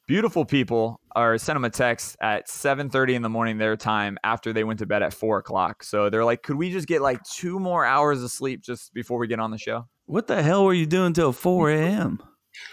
[0.07, 4.53] beautiful people, or sent them a text at 7:30 in the morning their time after
[4.53, 5.83] they went to bed at four o'clock.
[5.83, 9.17] So they're like, "Could we just get like two more hours of sleep just before
[9.19, 12.21] we get on the show?" What the hell were you doing till 4 a.m.?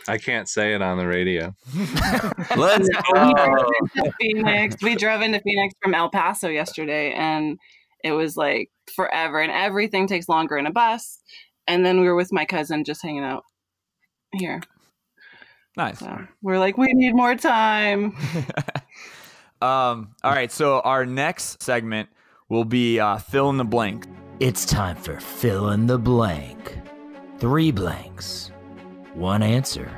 [0.07, 1.53] I can't say it on the radio.
[2.57, 3.45] Let's We go.
[3.45, 4.77] drove into Phoenix.
[4.83, 7.59] We drove into Phoenix from El Paso yesterday, and
[8.05, 11.21] it was like forever, and everything takes longer in a bus.
[11.67, 13.45] And then we were with my cousin, just hanging out
[14.33, 14.61] here.
[15.77, 15.99] Nice.
[15.99, 18.17] So we're like, we need more time.
[19.63, 20.15] um.
[20.23, 20.53] All right.
[20.53, 22.09] So our next segment
[22.49, 24.07] will be uh, fill in the blank.
[24.41, 26.79] It's time for fill in the blank.
[27.39, 28.51] Three blanks.
[29.15, 29.91] One answer.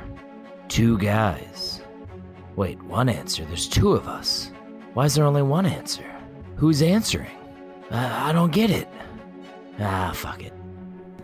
[0.67, 1.81] Two guys.
[2.55, 3.45] Wait, one answer.
[3.45, 4.51] There's two of us.
[4.93, 6.05] Why is there only one answer?
[6.55, 7.37] Who's answering?
[7.91, 8.87] I, I don't get it.
[9.79, 10.53] Ah, fuck it.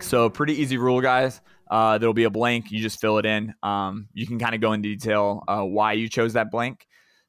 [0.00, 1.40] So pretty easy rule, guys.
[1.70, 2.70] Uh, there'll be a blank.
[2.70, 3.54] You just fill it in.
[3.62, 6.86] Um, you can kind of go into detail uh, why you chose that blank.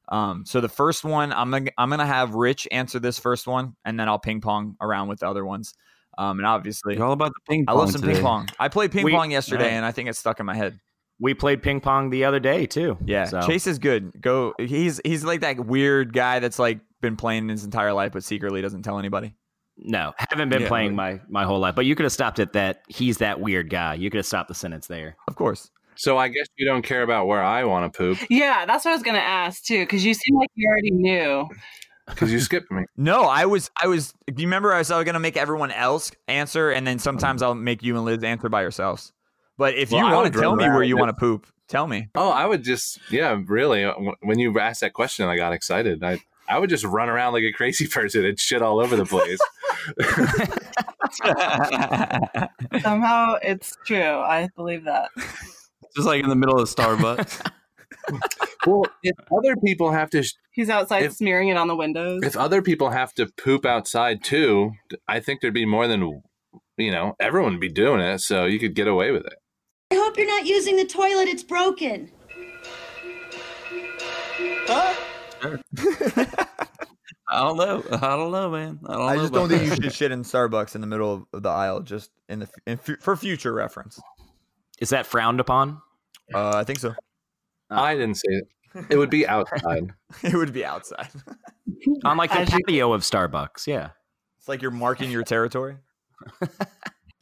[0.10, 3.76] Um, so the first one, I'm gonna I'm gonna have Rich answer this first one,
[3.86, 5.74] and then I'll ping pong around with the other ones.
[6.18, 8.14] Um, and obviously, You're all about the ping I love some today.
[8.16, 8.50] ping pong.
[8.60, 9.74] I played ping We- pong yesterday, Alright.
[9.78, 10.80] and I think it's stuck in my head.
[11.20, 12.98] We played ping pong the other day too.
[13.06, 14.22] Yeah, So- Chase is good.
[14.22, 14.54] Go.
[14.60, 18.62] He's he's like that weird guy that's like been playing his entire life, but secretly
[18.62, 19.34] doesn't tell anybody.
[19.78, 21.76] No, haven't been Yeah, playing but- my my whole life.
[21.76, 22.84] But you could have stopped at that.
[22.88, 23.96] He's that weird guy.
[23.96, 25.18] You could have stopped the sentence there.
[25.28, 25.70] Of course.
[25.98, 28.92] So I guess you don't care about where I want to poop Yeah, that's what
[28.92, 31.48] I was gonna ask too, because you seem like you already knew.
[32.08, 32.84] because you skipped me.
[32.98, 34.14] No, I was, I was.
[34.28, 37.42] Do you remember I was, I was gonna make everyone else answer, and then sometimes
[37.42, 39.12] I'll make you and Liz answer by yourselves.
[39.58, 42.10] But if Well, you want to tell me where you want to poop, tell me.
[42.16, 43.86] Oh, I would just yeah, really.
[43.86, 46.04] uh, When you asked that question, I got excited.
[46.04, 49.06] I I would just run around like a crazy person and shit all over the
[49.06, 49.40] place.
[52.82, 54.02] Somehow it's true.
[54.20, 55.10] I believe that.
[55.96, 57.50] Just like in the middle of Starbucks.
[58.68, 62.22] well, if other people have to, sh- He's outside If- smearing it on the windows.
[62.24, 64.72] if other people have to poop outside too,
[65.08, 66.22] I think there'd be more than,
[66.78, 69.34] you know, everyone would be doing it, so you could get away with it.
[69.92, 71.28] I hope you're not using the toilet.
[71.28, 72.12] It's broken.
[77.28, 77.84] I don't know.
[77.92, 78.80] I don't know, man.
[78.86, 80.88] I don't I know just don't about think you should shit in Starbucks in the
[80.88, 84.00] middle of, of the aisle, just in the in, fu- for future reference.
[84.80, 85.82] Is that frowned upon?
[86.34, 86.94] Uh, I think so.
[87.70, 88.48] I didn't say it.
[88.90, 89.92] It would be outside.
[90.24, 91.10] it would be outside.
[92.04, 93.90] On like the As you- of Starbucks, yeah.
[94.38, 95.78] It's like you're marking your territory.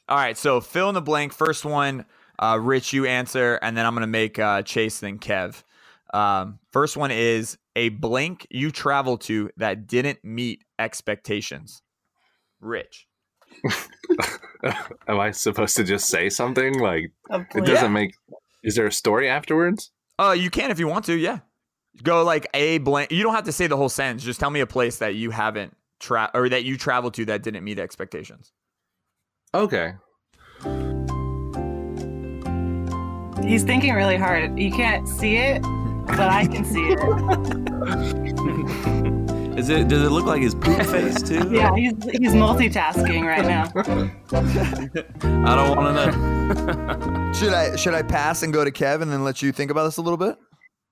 [0.09, 1.31] All right, so fill in the blank.
[1.33, 2.05] First one,
[2.39, 5.63] uh, Rich, you answer, and then I'm gonna make uh, Chase then Kev.
[6.13, 11.81] Um, first one is a blank you travel to that didn't meet expectations.
[12.61, 13.07] Rich.
[15.07, 18.13] Am I supposed to just say something like it doesn't make?
[18.63, 19.91] Is there a story afterwards?
[20.17, 21.15] Uh, you can if you want to.
[21.15, 21.39] Yeah,
[22.01, 23.11] go like a blank.
[23.11, 24.23] You don't have to say the whole sentence.
[24.23, 27.43] Just tell me a place that you haven't tra- or that you traveled to that
[27.43, 28.53] didn't meet expectations.
[29.53, 29.93] Okay.
[33.43, 34.57] He's thinking really hard.
[34.57, 35.61] You can't see it,
[36.07, 36.99] but I can see it.
[39.57, 39.87] Is it?
[39.87, 41.47] Does it look like his poop face too?
[41.53, 43.71] Yeah, he's he's multitasking right now.
[45.47, 47.33] I don't want to know.
[47.33, 49.97] Should I should I pass and go to Kevin and let you think about this
[49.97, 50.37] a little bit?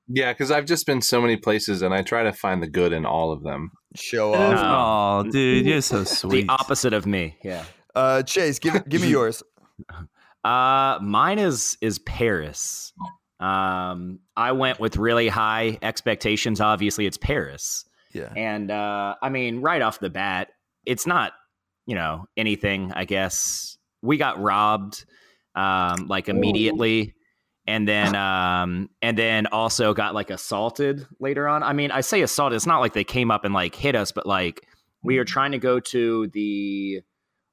[0.07, 2.93] Yeah, because I've just been so many places, and I try to find the good
[2.93, 3.71] in all of them.
[3.95, 5.25] Show off.
[5.25, 6.47] Oh, dude, you're so sweet.
[6.47, 7.37] The opposite of me.
[7.43, 7.63] Yeah.
[7.95, 9.41] Uh, Chase, give give me yours.
[10.43, 12.93] Uh, mine is is Paris.
[13.41, 16.61] Um, I went with really high expectations.
[16.61, 18.31] Obviously, it's Paris, Yeah.
[18.35, 20.49] and uh, I mean, right off the bat,
[20.85, 21.33] it's not
[21.87, 22.91] you know anything.
[22.95, 25.05] I guess we got robbed,
[25.55, 27.15] um, like immediately,
[27.67, 31.63] and then um, and then also got like assaulted later on.
[31.63, 32.55] I mean, I say assaulted.
[32.57, 34.67] It's not like they came up and like hit us, but like
[35.03, 37.01] we are trying to go to the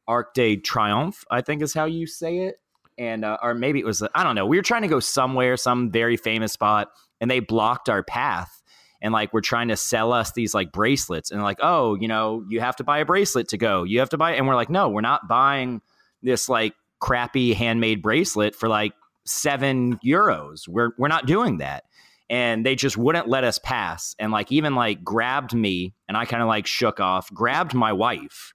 [0.06, 2.56] Arc de Triomphe, I think is how you say it.
[2.98, 4.44] And uh, or maybe it was I don't know.
[4.46, 6.88] We were trying to go somewhere, some very famous spot,
[7.20, 8.62] and they blocked our path.
[9.00, 12.44] And like we're trying to sell us these like bracelets, and like, oh, you know,
[12.48, 13.84] you have to buy a bracelet to go.
[13.84, 15.80] You have to buy, and we're like, no, we're not buying
[16.22, 18.92] this like crappy handmade bracelet for like
[19.24, 20.66] seven euros.
[20.66, 21.84] We're we're not doing that.
[22.30, 24.14] And they just wouldn't let us pass.
[24.18, 27.92] And like even like grabbed me, and I kind of like shook off, grabbed my
[27.92, 28.52] wife,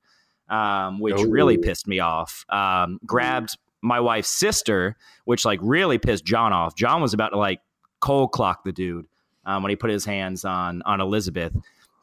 [0.49, 1.23] um, which Oh.
[1.29, 2.45] really pissed me off.
[2.49, 6.76] Um, grabbed my wife's sister, which like really pissed John off.
[6.76, 7.60] John was about to like
[8.00, 9.06] cold clock the dude
[9.46, 11.54] um, when he put his hands on on Elizabeth.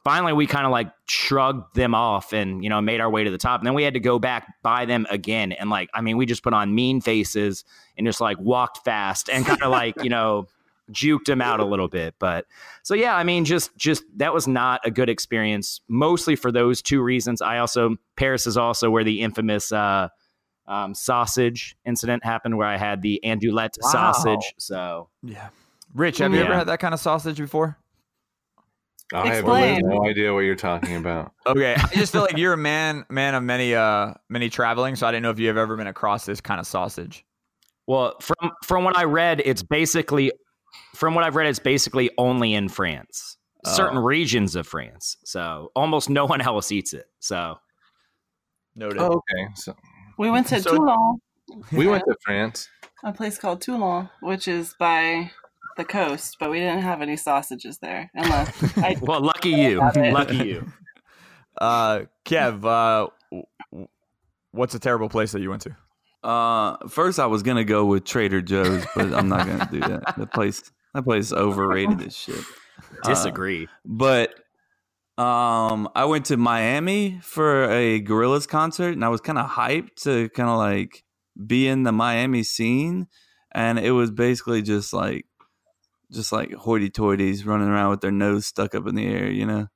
[0.04, 3.30] Finally, we kind of like shrugged them off and you know made our way to
[3.30, 3.60] the top.
[3.60, 5.52] And then we had to go back by them again.
[5.52, 7.64] And like, I mean, we just put on mean faces
[7.96, 10.46] and just like walked fast and kind of like you know
[10.92, 12.14] juked him out a little bit.
[12.18, 12.46] But
[12.82, 15.80] so yeah, I mean, just just that was not a good experience.
[15.88, 17.40] Mostly for those two reasons.
[17.40, 20.08] I also Paris is also where the infamous uh,
[20.66, 23.90] um, sausage incident happened, where I had the andouillette Wow.
[24.12, 24.54] sausage.
[24.58, 25.48] So Yeah.
[25.94, 27.76] Rich, have you ever had that kind of sausage before?
[29.12, 31.32] I have no idea what you're talking about.
[31.46, 35.06] Okay, I just feel like you're a man man of many uh many traveling, so
[35.06, 37.24] I didn't know if you have ever been across this kind of sausage.
[37.88, 40.30] Well, from from what I read, it's basically
[40.94, 44.02] from what I've read, it's basically only in France, certain Oh.
[44.02, 45.16] regions of France.
[45.24, 47.06] So almost no one else eats it.
[47.18, 47.58] So
[48.76, 48.98] Noted.
[49.00, 49.74] Oh, okay, so
[50.20, 51.20] We went to So- Toulon,
[51.72, 52.68] we went to France.
[53.02, 55.30] a place called Toulon, which is by
[55.76, 58.10] the coast, but we didn't have any sausages there.
[58.14, 60.72] Unless I, well, lucky you, lucky you.
[61.60, 63.88] Uh, Kev, uh, w- w-
[64.52, 65.76] what's a terrible place that you went to?
[66.26, 70.14] Uh, first I was gonna go with Trader Joe's, but I'm not gonna do that.
[70.16, 70.62] That place,
[70.94, 72.36] that place is overrated as shit.
[73.04, 73.68] Uh, Disagree.
[73.84, 74.32] but
[75.20, 79.96] um, I went to Miami for a Gorillaz concert, and I was kind of hyped
[80.04, 81.04] to kind of like
[81.46, 83.06] be in the Miami scene,
[83.52, 85.26] and it was basically just like,
[86.10, 89.66] just like hoity-toities running around with their nose stuck up in the air, you know.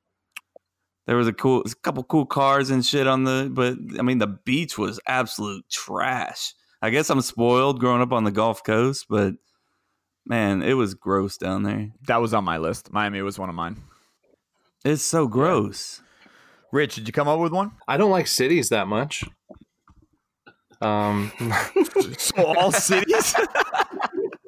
[1.07, 4.21] There was a cool, a couple cool cars and shit on the, but I mean
[4.21, 6.55] the beach was absolute trash.
[6.81, 9.35] I guess I'm spoiled growing up on the Gulf Coast, but
[10.25, 11.91] man, it was gross down there.
[12.07, 12.91] That was on my list.
[12.91, 13.77] Miami was one of mine.
[14.85, 16.03] It's so gross.
[16.73, 17.73] Rich, did you come up with one?
[17.89, 19.25] I don't like cities that much.
[20.81, 21.33] Um,
[22.19, 23.35] So all cities?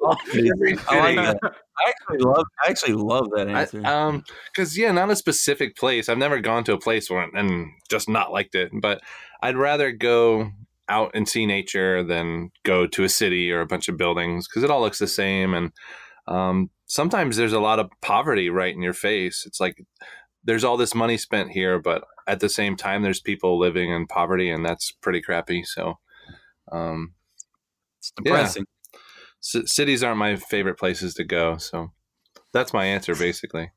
[0.07, 1.37] I like that.
[1.43, 2.45] I actually love.
[2.65, 3.85] I actually love that I, answer.
[3.85, 4.23] um,
[4.53, 6.07] because yeah, not a specific place.
[6.07, 8.71] I've never gone to a place where and just not liked it.
[8.73, 9.01] But
[9.41, 10.51] I'd rather go
[10.89, 14.63] out and see nature than go to a city or a bunch of buildings because
[14.63, 15.53] it all looks the same.
[15.53, 15.71] And
[16.27, 19.43] um, sometimes there's a lot of poverty right in your face.
[19.45, 19.83] It's like
[20.47, 24.07] there's all this money spent here, but at the same time, there's people living in
[24.07, 25.63] poverty, and that's pretty crappy.
[25.63, 25.99] So,
[26.71, 27.13] um,
[27.99, 28.65] it's depressing.
[29.41, 31.57] c- cities aren't my favorite places to go.
[31.57, 31.91] So
[32.53, 33.71] that's my answer, basically.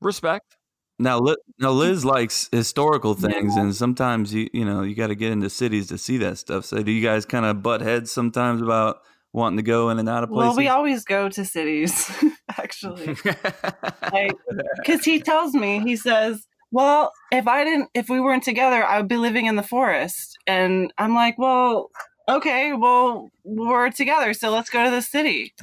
[0.00, 0.56] Respect.
[1.00, 5.14] Now, Li- now Liz likes historical things, and sometimes you you know you got to
[5.16, 6.66] get into cities to see that stuff.
[6.66, 8.98] So, do you guys kind of butt heads sometimes about
[9.32, 10.48] wanting to go in and out of places?
[10.48, 12.10] Well, we always go to cities,
[12.58, 13.16] actually.
[14.12, 14.32] like,
[14.76, 18.98] because he tells me, he says, "Well, if I didn't, if we weren't together, I
[18.98, 21.90] would be living in the forest." And I'm like, "Well,
[22.28, 25.54] okay, well, we're together, so let's go to the city."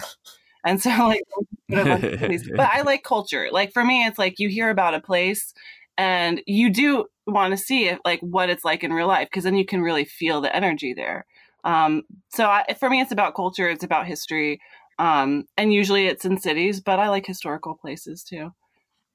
[0.65, 2.49] And so, like, go to a bunch of cities.
[2.55, 3.49] but I like culture.
[3.51, 5.53] Like for me, it's like you hear about a place,
[5.97, 9.43] and you do want to see it, like what it's like in real life, because
[9.43, 11.25] then you can really feel the energy there.
[11.67, 13.69] Um, so I, for me, it's about culture.
[13.69, 14.59] It's about history.
[14.99, 18.51] Um, and usually it's in cities, but I like historical places too,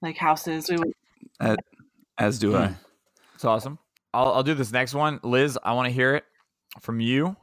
[0.00, 0.68] like houses.
[0.68, 0.92] We would,
[1.40, 1.56] as,
[2.18, 2.74] as do I.
[3.34, 3.78] It's awesome.
[4.14, 5.18] I'll, I'll do this next one.
[5.24, 6.24] Liz, I want to hear it
[6.80, 7.34] from you.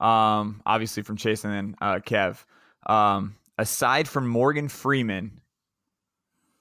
[0.00, 2.44] Um, obviously from Chase and then uh, Kev.
[2.86, 5.40] Um, aside from Morgan Freeman,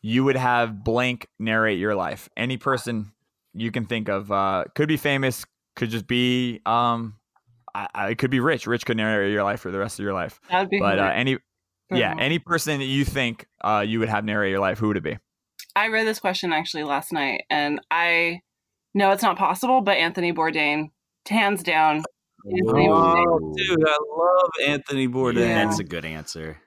[0.02, 2.30] you would have blank narrate your life.
[2.38, 3.12] Any person
[3.54, 7.15] you can think of uh, could be famous, could just be um,
[7.73, 8.67] I, I, it could be rich.
[8.67, 10.39] Rich could narrate your life for the rest of your life.
[10.49, 10.79] that would be.
[10.79, 11.36] But uh, any
[11.89, 12.19] For yeah, him.
[12.19, 15.03] any person that you think uh, you would have narrate your life, who would it
[15.03, 15.17] be?
[15.75, 18.41] I read this question actually last night, and I
[18.93, 20.89] know it's not possible, but Anthony Bourdain,
[21.27, 22.03] hands down.
[22.45, 23.25] Anthony Bourdain.
[23.27, 25.47] Oh, dude, I love Anthony Bourdain.
[25.47, 25.65] Yeah.
[25.65, 26.60] That's a good answer.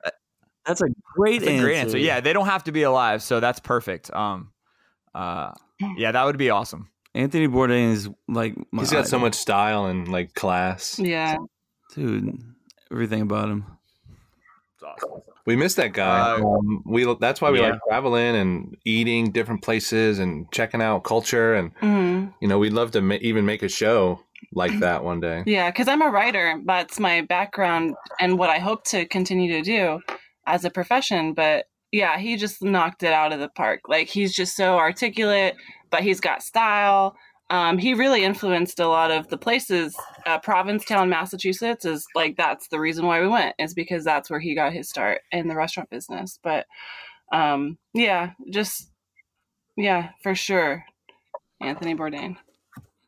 [0.64, 0.86] That's a
[1.16, 1.64] great That's a answer.
[1.66, 1.98] great answer.
[1.98, 4.10] Yeah, they don't have to be alive, so that's perfect.
[4.14, 4.52] Um,
[5.14, 5.52] uh,
[5.98, 6.88] yeah, that would be awesome.
[7.14, 10.98] Anthony Bourdain is like my He's got so much style and like class.
[10.98, 11.36] Yeah.
[11.94, 12.38] dude.
[12.90, 13.66] Everything about him.
[14.74, 15.22] It's awesome.
[15.46, 16.32] We miss that guy.
[16.32, 17.70] Uh, um, we that's why we yeah.
[17.70, 22.72] like traveling and eating different places and checking out culture and hmm you know we'd
[22.72, 24.20] love to ma- even make a show
[24.52, 25.42] like that one day.
[25.46, 26.60] Yeah, because I'm a writer.
[26.64, 30.00] That's my background and what I hope to continue to do
[30.46, 31.34] as a profession.
[31.34, 33.82] But yeah, he just knocked it out of the park.
[33.88, 35.56] Like he's just so articulate,
[35.94, 37.16] but he's got style.
[37.50, 39.94] Um, he really influenced a lot of the places.
[40.26, 43.54] Uh, Provincetown, Massachusetts, is like that's the reason why we went.
[43.60, 46.40] Is because that's where he got his start in the restaurant business.
[46.42, 46.66] But
[47.32, 48.90] um, yeah, just
[49.76, 50.84] yeah, for sure,
[51.60, 52.36] Anthony Bourdain.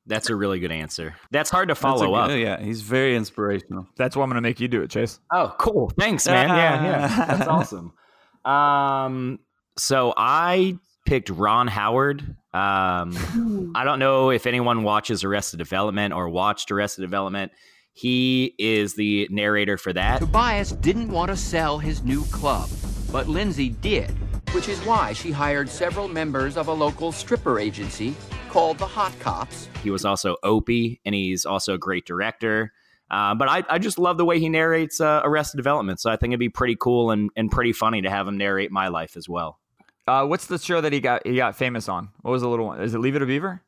[0.06, 1.16] That's a really good answer.
[1.32, 2.30] That's hard to follow good- up.
[2.30, 3.88] Yeah, he's very inspirational.
[3.96, 5.18] That's why I'm gonna make you do it, Chase.
[5.32, 5.90] Oh, cool.
[5.98, 6.48] Thanks, man.
[6.56, 7.26] Yeah, yeah.
[7.26, 7.94] That's awesome.
[8.44, 9.40] Um,
[9.76, 12.20] so I picked Ron Howard.
[12.52, 17.52] Um, I don't know if anyone watches Arrested Development or watched Arrested Development.
[17.92, 20.18] He is the narrator for that.
[20.18, 22.68] Tobias didn't want to sell his new club,
[23.10, 24.10] but Lindsay did,
[24.52, 28.14] which is why she hired several members of a local stripper agency
[28.50, 29.68] called the Hot Cops.
[29.82, 32.72] He was also Opie, and he's also a great director.
[33.10, 36.00] Uh, but I, I just love the way he narrates uh, Arrested Development.
[36.00, 38.72] So I think it'd be pretty cool and, and pretty funny to have him narrate
[38.72, 39.60] my life as well.
[40.06, 42.08] Uh, what's the show that he got he got famous on?
[42.22, 42.80] What was the little one?
[42.80, 43.62] Is it Leave It a Beaver?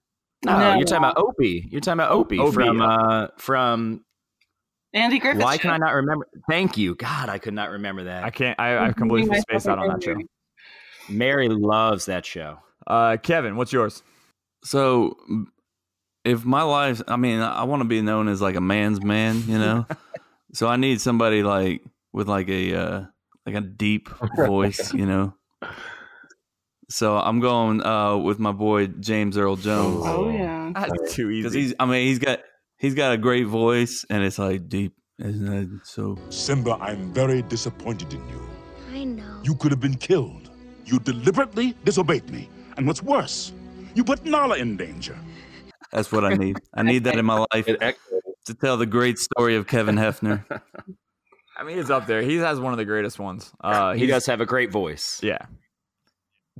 [0.44, 0.74] No, No.
[0.76, 1.68] you're talking about Opie.
[1.70, 2.86] You're talking about Opie, Opie, from yeah.
[2.86, 4.04] uh, from.
[4.94, 5.42] Andy Griffith.
[5.42, 5.62] Why Show.
[5.62, 6.26] can I not remember?
[6.48, 8.24] Thank you, God, I could not remember that.
[8.24, 8.58] I can't.
[8.58, 10.16] I, I completely Myself spaced out on that show.
[11.10, 12.58] Mary loves that show.
[12.86, 14.02] Uh, Kevin, what's yours?
[14.64, 15.16] So,
[16.24, 19.42] if my life, I mean, I want to be known as like a man's man,
[19.46, 19.86] you know.
[20.54, 23.04] so I need somebody like with like a uh,
[23.44, 25.34] like a deep voice, you know.
[26.90, 30.72] So I'm going uh, with my boy James Earl Jones Oh yeah.
[30.74, 31.68] That's too because easy.
[31.68, 31.74] he's.
[31.80, 32.40] I mean, he's got
[32.78, 35.68] he's got a great voice, and it's like deep, isn't it?
[35.84, 38.48] So Simba, I'm very disappointed in you.
[38.92, 39.40] I know.
[39.42, 40.50] You could have been killed.
[40.84, 42.48] You deliberately disobeyed me.
[42.76, 43.52] And what's worse,
[43.94, 45.18] you put Nala in danger.
[45.92, 46.56] that's what I need.
[46.74, 50.44] I need that in my life to tell the great story of Kevin Hefner.
[51.58, 52.22] I mean, he's up there.
[52.22, 53.52] He has one of the greatest ones.
[53.60, 55.18] Uh, He does have a great voice.
[55.22, 55.38] Yeah,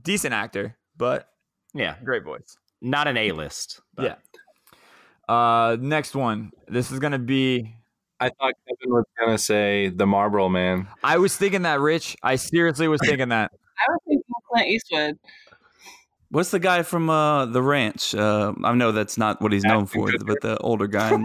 [0.03, 1.29] decent actor, but
[1.75, 2.57] Yeah, great voice.
[2.81, 3.81] not an A list.
[3.99, 4.15] Yeah.
[5.29, 6.53] Uh, next one.
[6.69, 7.75] This is gonna be.
[8.21, 10.89] I thought Kevin was gonna say the Marlboro Man.
[11.05, 12.17] I was thinking that, Rich.
[12.23, 13.53] I seriously was thinking that.
[13.79, 15.19] I was thinking Clint Eastwood.
[16.31, 18.15] What's the guy from uh, the ranch?
[18.15, 21.11] Uh, I know that's not what he's known for, but the older guy.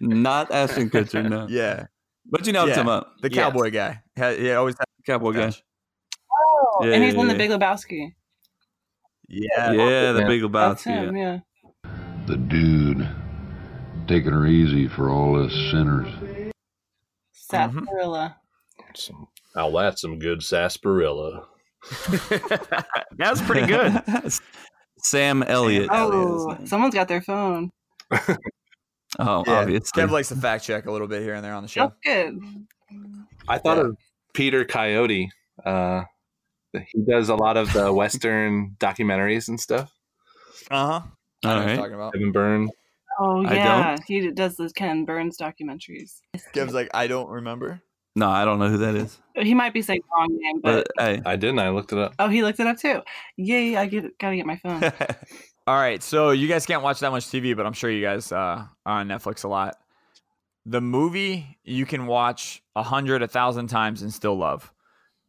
[0.00, 1.46] Not Ashton Kutcher, no.
[1.48, 1.86] Yeah.
[2.26, 2.80] But you know what Yeah.
[2.80, 3.22] I'm talking about.
[3.22, 3.42] The Yeah.
[3.42, 4.02] cowboy guy.
[4.18, 5.52] Ha- He always had Cowboy guy.
[6.60, 7.34] Oh, Yeah, and he's yeah, in the.
[7.34, 8.12] Big Lebowski.
[9.28, 9.72] Yeah.
[9.72, 10.26] Yeah, the Yeah.
[10.26, 10.86] Big That's Lebowski.
[10.86, 11.16] him.
[11.16, 11.38] Yeah.
[11.84, 11.90] Yeah.
[12.26, 13.08] The dude
[14.08, 16.08] taking her easy for all us sinners.
[17.32, 18.36] Sarsaparilla.
[18.94, 21.46] Some, now that's some good sarsaparilla.
[23.18, 24.02] That was pretty good.
[24.98, 25.88] Sam Elliott.
[25.90, 27.70] Oh, someone's got their phone.
[29.18, 29.54] Oh, Yeah.
[29.62, 30.00] obviously.
[30.04, 31.92] Kev likes to fact check a little bit here and there on the show.
[32.04, 32.38] That's good.
[33.48, 33.86] I thought Yeah.
[33.86, 33.96] of
[34.34, 35.30] Peter Coyote.
[35.66, 36.02] Uh,
[36.72, 39.92] he does a lot of the Western documentaries and stuff.
[40.70, 41.00] Uh huh.
[41.44, 42.12] I know All what you're talking about.
[42.12, 42.70] Kevin Byrne.
[43.18, 46.20] Oh yeah, he does those Ken Burns documentaries.
[46.54, 47.82] Kev's like, I don't remember.
[48.16, 49.18] No, I don't know who that is.
[49.36, 51.60] He might be saying wrong name, but, But hey, I didn't.
[51.60, 52.14] I looked it up.
[52.18, 53.02] oh, he looked it up too.
[53.36, 53.76] Yay!
[53.76, 54.82] I get gotta get my phone.
[55.66, 58.32] All right, so you guys can't watch that much TV, but I'm sure you guys
[58.32, 59.76] uh, are on Netflix a lot.
[60.66, 64.72] The movie you can watch a hundred, a thousand times and still love.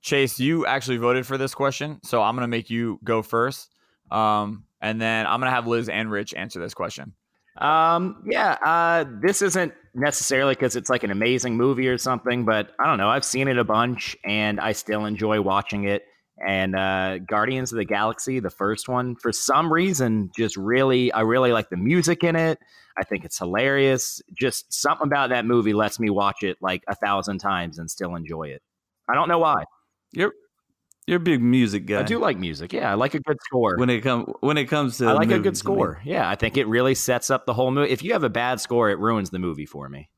[0.02, 3.72] Chase, you actually voted for this question, so I'm gonna make you go first,
[4.10, 7.14] um, and then I'm gonna have Liz and Rich answer this question.
[7.58, 12.72] Um, yeah, uh, this isn't necessarily because it's like an amazing movie or something, but
[12.80, 13.10] I don't know.
[13.10, 16.06] I've seen it a bunch and I still enjoy watching it.
[16.46, 21.22] And uh, Guardians of the Galaxy, the first one, for some reason, just really, I
[21.22, 22.58] really like the music in it.
[22.98, 24.22] I think it's hilarious.
[24.34, 28.16] Just something about that movie lets me watch it like a thousand times and still
[28.16, 28.64] enjoy it.
[29.08, 29.66] I don't know why.
[30.14, 30.34] You're
[31.08, 32.00] you're a big music guy.
[32.00, 32.74] I do like music.
[32.74, 33.78] Yeah, I like a good score.
[33.78, 36.02] when it comes when it comes to I like a good score.
[36.06, 37.92] Yeah, I think it really sets up the whole movie.
[37.92, 40.10] If you have a bad score, it ruins the movie for me.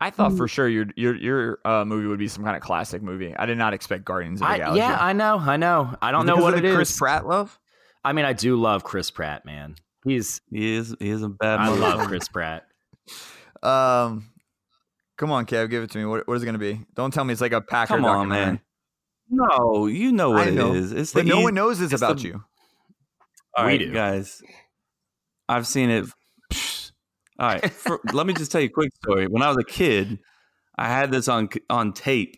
[0.00, 3.00] I thought for sure your your your uh, movie would be some kind of classic
[3.00, 3.34] movie.
[3.34, 4.78] I did not expect Guardians of the I, Galaxy.
[4.80, 5.94] yeah, I know, I know.
[6.02, 6.74] I don't know what of it the is.
[6.74, 7.58] Chris Pratt love.
[8.04, 9.76] I mean, I do love Chris Pratt, man.
[10.04, 11.60] He's He is he is a bad.
[11.60, 12.06] I love.
[12.08, 12.64] Chris Pratt.
[13.62, 14.30] Um,
[15.16, 16.04] come on, Kev, give it to me.
[16.04, 16.84] What, what is it going to be?
[16.92, 17.94] Don't tell me it's like a Packer.
[17.94, 18.60] Come on, man.
[19.30, 20.92] No, you know what I it know, is.
[20.92, 22.44] It's but the no eas- one knows it's, it's about the- you.
[23.56, 23.92] All We right, do.
[23.92, 24.42] guys.
[25.48, 26.06] I've seen it.
[27.38, 29.26] All right, for, let me just tell you a quick story.
[29.26, 30.18] When I was a kid,
[30.76, 32.36] I had this on on tape,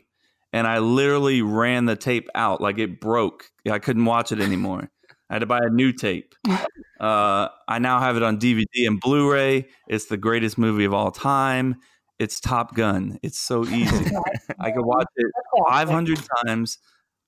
[0.53, 3.45] and I literally ran the tape out like it broke.
[3.70, 4.91] I couldn't watch it anymore.
[5.28, 6.34] I had to buy a new tape.
[6.99, 9.68] Uh, I now have it on DVD and Blu-ray.
[9.87, 11.76] It's the greatest movie of all time.
[12.19, 13.19] It's Top Gun.
[13.23, 14.07] It's so easy.
[14.61, 15.27] I can watch it
[15.69, 16.79] 500 times.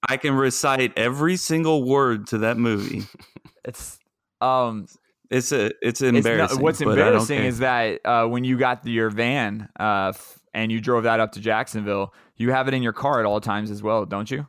[0.09, 3.03] I can recite every single word to that movie.
[3.65, 3.99] It's
[4.41, 4.87] um,
[5.31, 6.61] It's a it's it's not- embarrassing.
[6.63, 10.39] what's but I don't embarrassing is that uh, when you got your van uh, f-
[10.55, 13.43] and you drove that up to Jacksonville, you have it in your car at all
[13.43, 14.47] times as well, don't you?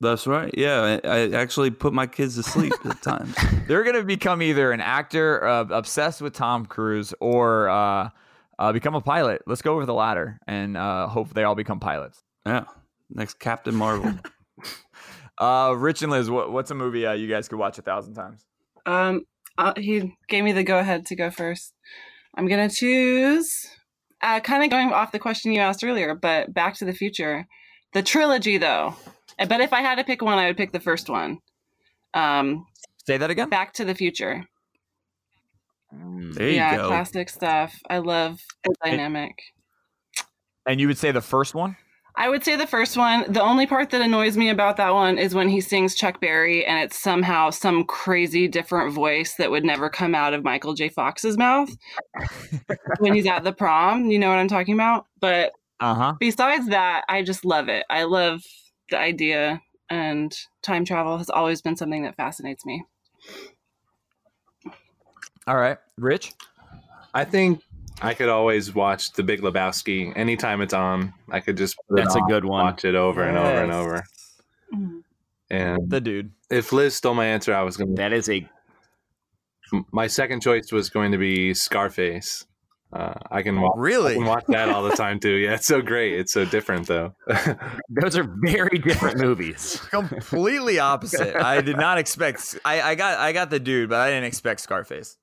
[0.00, 0.52] That's right.
[0.56, 3.36] Yeah, I, I actually put my kids to sleep at times.
[3.68, 7.68] They're going to become either an actor uh, obsessed with Tom Cruise or
[8.58, 9.42] uh, become a pilot.
[9.46, 12.22] Let's go over the ladder and uh, hope they all become pilots.
[12.46, 12.64] Yeah,
[13.10, 14.14] next Captain Marvel.
[15.38, 18.14] Uh, Rich and Liz, what, what's a movie uh, you guys could watch a thousand
[18.14, 18.46] times?
[18.86, 19.22] Um,
[19.58, 21.74] uh, he gave me the go ahead to go first.
[22.36, 23.66] I'm gonna choose.
[24.20, 27.46] Uh, kind of going off the question you asked earlier, but Back to the Future,
[27.92, 28.94] the trilogy though.
[29.36, 31.38] But if I had to pick one, I would pick the first one.
[32.14, 32.66] Um,
[33.04, 33.48] Say that again.
[33.48, 34.44] Back to the Future.
[35.92, 36.88] There you yeah, go.
[36.88, 37.74] classic stuff.
[37.88, 39.34] I love the dynamic.
[40.66, 41.76] And you would say the first one?
[42.14, 43.24] I would say the first one.
[43.32, 46.64] The only part that annoys me about that one is when he sings Chuck Berry
[46.64, 50.90] and it's somehow some crazy different voice that would never come out of Michael J.
[50.90, 51.70] Fox's mouth
[52.98, 54.10] when he's at the prom.
[54.10, 55.06] You know what I'm talking about?
[55.20, 56.14] But Uh huh.
[56.20, 57.84] besides that, I just love it.
[57.88, 58.42] I love
[58.90, 62.84] the idea, and time travel has always been something that fascinates me.
[65.46, 65.78] All right.
[65.96, 66.32] Rich?
[67.14, 67.62] I think
[68.00, 71.12] I could always watch The Big Lebowski anytime it's on.
[71.30, 72.64] I could just put it That's a good one.
[72.64, 74.04] Watch it over and over and over.
[75.50, 76.32] And The dude.
[76.50, 78.00] if Liz stole my answer, I was going to.
[78.00, 78.48] That is a
[79.92, 82.46] My second choice was going to be Scarface.
[82.92, 83.72] Uh, I can watch.
[83.76, 84.12] Really?
[84.12, 85.32] I can watch that all the time too.
[85.32, 86.12] Yeah, it's so great.
[86.18, 87.14] It's so different though.
[87.88, 89.76] those are very different movies.
[89.90, 91.34] Completely opposite.
[91.36, 92.58] I did not expect.
[92.66, 95.16] I, I got I got the dude, but I didn't expect Scarface.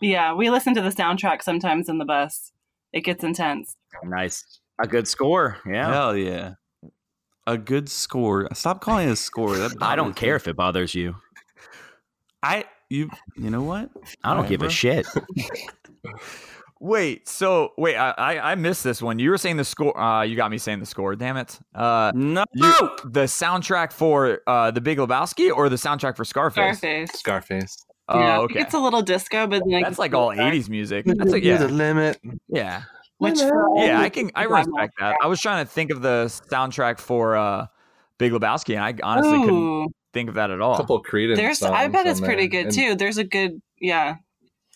[0.00, 2.52] Yeah, we listen to the soundtrack sometimes in the bus.
[2.92, 3.76] It gets intense.
[4.04, 4.60] Nice.
[4.80, 5.56] A good score.
[5.66, 5.90] Yeah.
[5.92, 6.54] Hell yeah.
[7.46, 8.48] A good score.
[8.54, 9.56] Stop calling it a score.
[9.80, 10.36] I don't care me.
[10.36, 11.16] if it bothers you.
[12.42, 13.90] I you you know what?
[14.22, 14.68] I don't Alright, give bro.
[14.68, 15.06] a shit.
[16.78, 19.18] Wait, so wait, I, I I missed this one.
[19.18, 19.98] You were saying the score.
[19.98, 21.16] Uh, you got me saying the score.
[21.16, 21.58] Damn it.
[21.74, 22.44] Uh, No.
[22.52, 22.70] you,
[23.04, 26.76] the soundtrack for uh the Big Lebowski or the soundtrack for Scarface?
[26.76, 27.10] Scarface.
[27.18, 27.85] Scarface.
[28.08, 28.60] Oh, yeah, okay.
[28.60, 30.52] It's a little disco, but then I That's like all back.
[30.54, 31.04] '80s music.
[31.06, 32.20] That's like, There's yeah, a limit.
[32.48, 32.82] yeah,
[33.18, 34.00] Which yeah.
[34.00, 35.16] I can, I respect that.
[35.22, 37.66] I was trying to think of the soundtrack for uh,
[38.18, 40.74] Big Lebowski, and I honestly couldn't think of that at all.
[40.74, 41.36] A couple of Creedence.
[41.36, 41.62] there's.
[41.62, 42.62] I bet on it's pretty there.
[42.62, 42.94] good And too.
[42.94, 43.60] There's a good.
[43.80, 44.16] Yeah,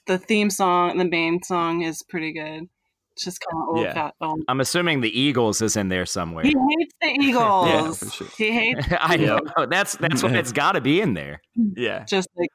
[0.07, 2.69] the theme song, the main song is pretty good.
[3.13, 3.85] It's just kind of old.
[3.85, 3.95] Yeah.
[3.95, 4.43] Fat, old.
[4.49, 6.45] I'm assuming the Eagles is in there somewhere.
[6.45, 8.03] He hates the Eagles.
[8.03, 8.27] Yeah, sure.
[8.37, 11.41] He hates I know that's that's what it's got to be in there.
[11.77, 12.49] Yeah, just like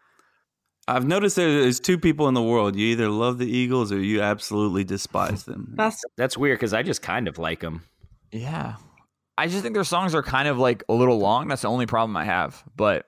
[0.87, 2.75] I've noticed there- there's two people in the world.
[2.75, 5.73] You either love the Eagles or you absolutely despise them.
[5.77, 7.83] that's That's weird because I just kind of like them.
[8.31, 8.75] yeah.
[9.37, 11.49] I just think their songs are kind of like a little long.
[11.49, 12.63] That's the only problem I have.
[12.77, 13.05] But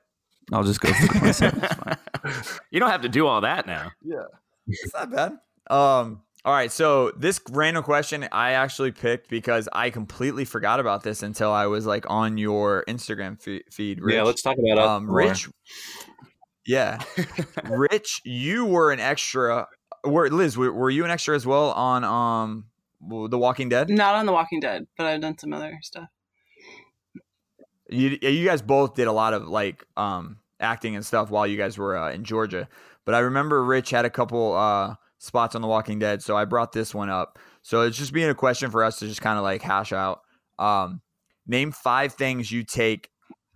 [0.51, 1.53] I'll just go for myself.
[2.71, 3.91] You don't have to do all that now.
[4.03, 4.23] Yeah,
[4.67, 5.31] it's not bad.
[5.73, 6.69] Um, all right.
[6.69, 11.67] So this random question I actually picked because I completely forgot about this until I
[11.67, 14.01] was like on your Instagram feed.
[14.01, 14.13] Rich.
[14.15, 14.85] Yeah, let's talk about it.
[14.85, 15.15] um, more.
[15.15, 15.47] Rich.
[16.67, 16.99] Yeah,
[17.63, 19.67] Rich, you were an extra.
[20.03, 20.57] Were Liz?
[20.57, 22.65] Were, were you an extra as well on um
[23.29, 23.89] The Walking Dead?
[23.89, 26.09] not on The Walking Dead, but I've done some other stuff.
[27.89, 31.57] You you guys both did a lot of like um acting and stuff while you
[31.57, 32.67] guys were uh, in Georgia.
[33.05, 36.45] But I remember Rich had a couple uh spots on The Walking Dead, so I
[36.45, 37.39] brought this one up.
[37.61, 40.21] So it's just being a question for us to just kind of like hash out.
[40.59, 41.01] Um,
[41.47, 43.09] name five things you take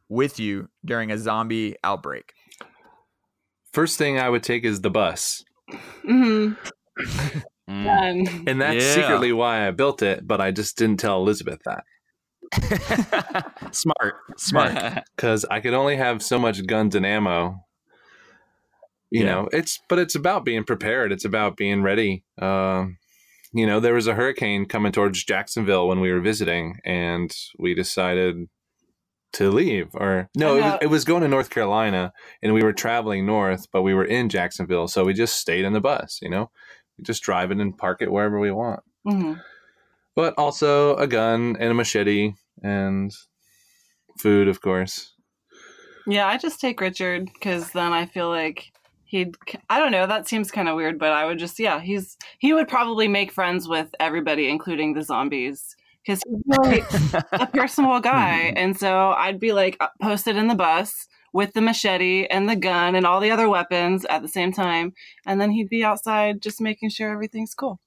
[0.07, 2.33] with you during a zombie outbreak.
[3.73, 5.43] First thing I would take is the bus.
[6.05, 6.49] hmm
[7.69, 8.47] Mm.
[8.47, 8.95] And that's Yeah.
[8.95, 11.83] secretly why I built it, but I just didn't tell Elizabeth that.
[13.71, 15.03] smart, smart.
[15.15, 17.63] Because I could only have so much guns and ammo.
[19.09, 19.25] You Yeah.
[19.35, 21.11] know, it's but it's about being prepared.
[21.11, 22.23] It's about being ready.
[22.41, 22.97] Um,
[23.53, 27.73] you know, there was a hurricane coming towards Jacksonville when we were visiting, and we
[27.73, 28.47] decided
[29.33, 29.89] to leave.
[29.93, 33.67] Or no, it was, it was going to North Carolina, and we were traveling north,
[33.71, 36.19] but we were in Jacksonville, so we just stayed in the bus.
[36.21, 36.51] You know,
[36.97, 38.81] we just drive it and park it wherever we want.
[39.05, 39.33] hmm
[40.15, 43.11] But also a gun and a machete and
[44.17, 45.13] food, of course.
[46.07, 48.71] Yeah, I just take Richard because then I feel like
[49.05, 49.35] he'd.
[49.69, 50.07] I don't know.
[50.07, 51.59] That seems kind of weird, but I would just.
[51.59, 55.75] Yeah, he's he would probably make friends with everybody, including the zombies,
[56.05, 56.83] because he's really
[57.33, 58.53] a personal guy.
[58.55, 62.55] And so I'd be like uh, posted in the bus with the machete and the
[62.55, 64.93] gun and all the other weapons at the same time,
[65.25, 67.79] and then he'd be outside just making sure everything's cool.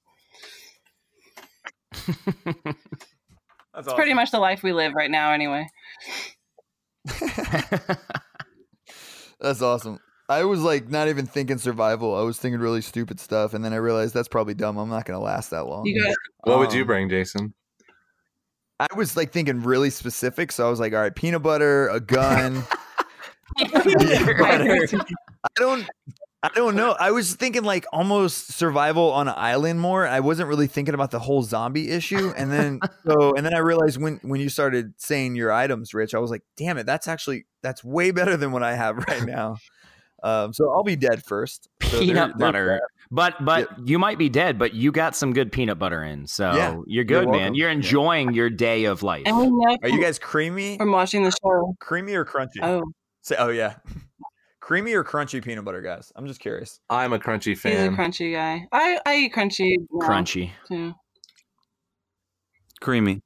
[3.75, 5.67] That's It's pretty much the life we live right now, anyway.
[9.41, 9.99] That's awesome.
[10.29, 12.17] I was like not even thinking survival.
[12.17, 14.79] I was thinking really stupid stuff, and then I realized that's probably dumb.
[14.79, 15.85] I'm not gonna last that long.
[15.85, 17.53] You got What would you Um, bring, Jason?
[18.81, 22.01] I was like thinking really specific, so I was like, all right, peanut butter, a
[22.01, 22.65] gun.
[23.59, 25.89] I don't
[26.45, 26.95] I don't know.
[27.01, 30.07] I was thinking like almost survival on an island more.
[30.07, 32.35] I wasn't really thinking about the whole zombie issue.
[32.37, 36.15] And then so and then I realized when when you started saying your items, Rich,
[36.15, 39.25] I was like, damn it, that's actually that's way better than what I have right
[39.25, 39.57] now.
[40.23, 41.69] Um, so I'll be dead first.
[41.83, 42.81] So there- peanut there's butter.
[43.17, 43.35] That.
[43.39, 46.45] But but you might be dead, but you got some good peanut butter in, so
[46.55, 47.55] Yeah, you're you're good, man.
[47.55, 47.75] You're Yeah.
[47.77, 49.23] enjoying your day of life.
[49.27, 50.77] and we know Are you guys creamy?
[50.79, 51.75] from watching the show.
[51.81, 52.63] Creamy or crunchy?
[52.63, 52.83] Oh,
[53.23, 53.77] Say, oh yeah,
[54.61, 56.13] creamy or crunchy peanut butter, guys.
[56.17, 56.79] I'm just curious.
[56.91, 57.91] I'm a crunchy fan.
[57.91, 58.67] he's a crunchy guy.
[58.73, 59.77] I I eat crunchy.
[59.93, 60.51] now, Crunchy.
[60.69, 60.93] too.
[62.81, 63.21] Creamy.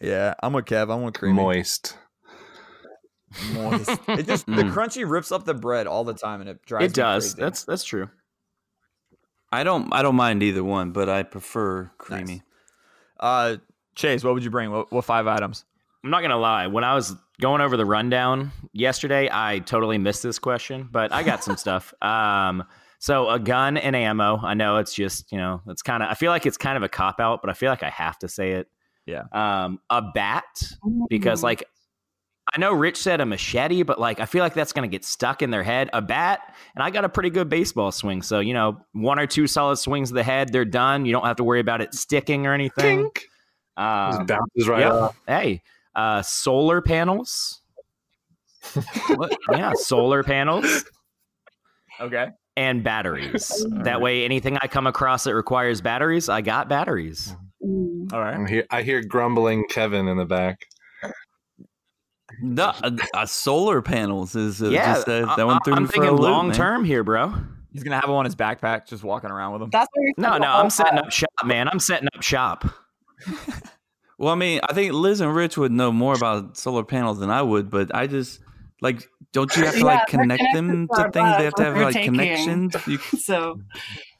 [0.00, 0.92] Yeah, I'm with Kev.
[0.94, 1.36] I'm with creamy.
[1.36, 1.96] Moist.
[3.52, 3.90] Moist.
[4.08, 4.72] it just the Mm.
[4.72, 6.84] crunchy rips up the bread all the time, and it drives.
[6.84, 7.24] It me does.
[7.34, 7.42] crazy.
[7.42, 8.08] That's that's true.
[9.50, 12.42] I don't I don't mind either one, but I prefer creamy.
[13.18, 13.56] Uh,
[13.94, 14.70] Chase, what would you bring?
[14.70, 15.64] What, what five items?
[16.04, 16.66] I'm not gonna lie.
[16.66, 21.22] When I was going over the rundown yesterday, I totally missed this question, but I
[21.22, 21.94] got some stuff.
[22.02, 22.64] Um,
[22.98, 24.38] so a gun and ammo.
[24.42, 26.10] I know it's just you know it's kind of.
[26.10, 28.18] I feel like it's kind of a cop out, but I feel like I have
[28.20, 28.68] to say it.
[29.06, 29.24] Yeah.
[29.32, 30.44] Um, a bat
[31.08, 31.64] because like
[32.54, 35.42] I know Rich said a machete, but like I feel like that's gonna get stuck
[35.42, 35.90] in their head.
[35.92, 39.26] A bat, and I got a pretty good baseball swing, so you know one or
[39.26, 41.04] two solid swings of the head, they're done.
[41.06, 43.10] You don't have to worry about it sticking or anything.
[43.76, 44.92] Um, Just bounces right yep.
[44.92, 45.20] off.
[45.26, 45.62] Hey,
[45.94, 47.60] uh, solar panels.
[49.14, 49.36] What?
[49.50, 50.84] Yeah, solar panels
[52.00, 52.28] Okay.
[52.56, 53.64] and batteries.
[53.84, 57.34] that way, anything I come across that requires batteries, I got batteries.
[57.64, 58.12] Mm.
[58.12, 58.38] All right.
[58.38, 60.66] I hear, I hear grumbling Kevin in the back.
[62.42, 65.74] The uh, uh, solar panels is uh, yeah, just, uh, I- that one I- through
[65.74, 67.34] I'm a thinking long term here, bro.
[67.72, 69.70] He's gonna have him on his backpack, just walking around with him.
[69.70, 71.04] That's what No, no, I'm setting time.
[71.04, 71.68] up shop, man.
[71.68, 72.64] I'm setting up shop.
[74.20, 77.30] Well, I mean, I think Liz and Rich would know more about solar panels than
[77.30, 78.40] I would, but I just
[78.80, 81.36] like don't you have to Yeah, like they're connect them connected to things?
[81.38, 82.14] They have to have like taking.
[82.14, 82.74] connections.
[82.88, 83.60] You, so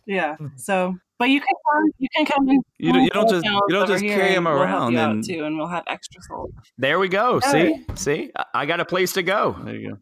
[0.07, 3.45] yeah so but you can come you can come and You don't- you don't just-
[3.45, 6.21] you don't just here carry and 'em we'll around and- too and we'll have extra
[6.23, 7.35] sold There we go.
[7.35, 9.57] All See, see, I- I got a place to go.
[9.65, 9.99] There you go.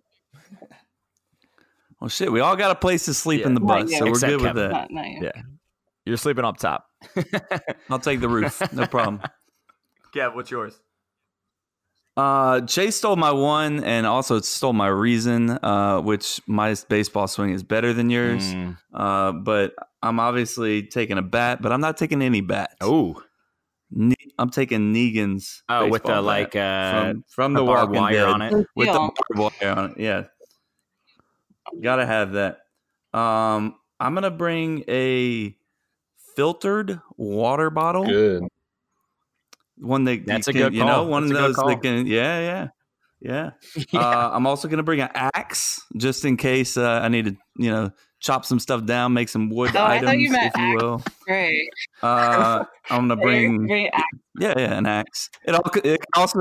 [2.00, 3.96] Well, shit, we all got a place to sleep in the Not bus, you.
[3.98, 4.70] so we're Except good with Kevin.
[4.70, 4.90] that.
[4.90, 5.22] not, not.
[5.22, 5.42] Yeah.
[6.04, 6.86] You're sleeping up top.
[7.90, 9.22] I'll take the roof, no problem.
[10.14, 10.78] Kev, what's yours?
[12.16, 17.50] Uh, Chase stole my one and also stole my reason, uh, which my baseball swing
[17.50, 18.54] is better than yours.
[18.54, 18.78] Mm.
[18.94, 22.74] Uh, but I'm obviously taking a bat, but I'm not taking any bat.
[22.80, 23.22] Oh,
[23.90, 25.62] Ne- I'm taking Negan's.
[25.68, 28.66] oh, with the baseball like uh, from, from the the barbed wire Dead on it.
[28.74, 28.92] with Yeah.
[28.94, 29.98] the barbed wire on it.
[29.98, 30.24] Yeah,
[31.82, 32.60] gotta have that.
[33.12, 35.54] Um, I'm gonna bring a
[36.34, 38.06] filtered water bottle.
[38.06, 38.42] Good.
[39.78, 42.06] One that That's you a can- good you know, one That's of those that can,
[42.06, 42.68] yeah, yeah,
[43.92, 43.98] yeah.
[43.98, 47.70] Uh, I'm also gonna bring an axe just in case uh, I need to, you
[47.70, 50.64] know, chop some stuff down, make some wood Oh, items, thought you meant if you
[50.74, 50.82] axe.
[50.82, 51.02] will.
[51.26, 51.68] great
[52.02, 53.90] Uh, I'm gonna bring, yeah,
[54.38, 55.28] yeah, an axe.
[55.44, 56.40] It, all, it can also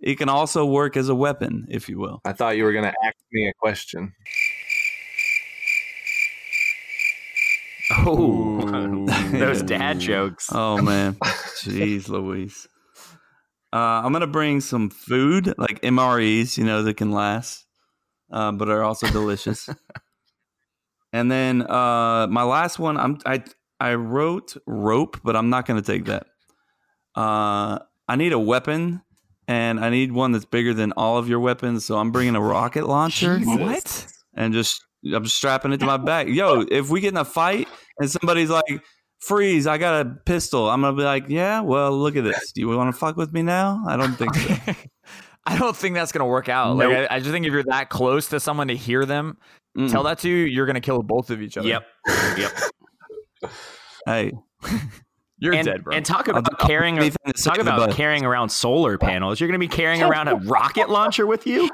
[0.00, 2.20] it can also work as a weapon, if you will.
[2.24, 4.12] I thought you were going to ask me a question.
[7.98, 10.48] Oh, those dad jokes.
[10.52, 11.14] Oh man,
[11.62, 12.68] jeez, Louise.
[13.72, 17.66] Uh, I'm gonna bring some food, like MREs, you know, that can last,
[18.30, 19.68] uh, but are also delicious.
[21.12, 23.42] and then uh, my last one, I'm I
[23.80, 26.26] I wrote rope, but I'm not gonna take that.
[27.14, 29.02] Uh, I need a weapon,
[29.48, 31.84] and I need one that's bigger than all of your weapons.
[31.84, 33.38] So I'm bringing a rocket launcher.
[33.38, 34.06] What?
[34.34, 34.80] And just
[35.14, 36.28] I'm strapping it to my back.
[36.28, 37.68] Yo, if we get in a fight
[37.98, 38.82] and somebody's like,
[39.18, 39.66] "Freeze!
[39.66, 42.52] I got a pistol," I'm gonna be like, "Yeah, well, look at this.
[42.52, 44.74] Do you want to fuck with me now?" I don't think so.
[45.46, 46.76] I don't think that's gonna work out.
[46.76, 46.92] Nope.
[46.92, 49.38] Like I, I just think if you're that close to someone to hear them
[49.76, 49.90] Mm-mm.
[49.90, 51.68] tell that to you, you're gonna kill both of each other.
[51.68, 51.86] Yep,
[52.36, 52.52] yep.
[54.06, 54.32] Hey,
[55.38, 55.94] You're and, dead, bro.
[55.94, 59.40] and talk I'll about I'll do carrying anything to talk about carrying around solar panels.
[59.40, 61.68] You're going to be carrying around a rocket launcher with you.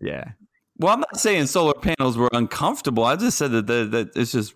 [0.00, 0.32] yeah.
[0.76, 3.04] well, I'm not saying solar panels were uncomfortable.
[3.04, 4.54] I just said that that, that it's just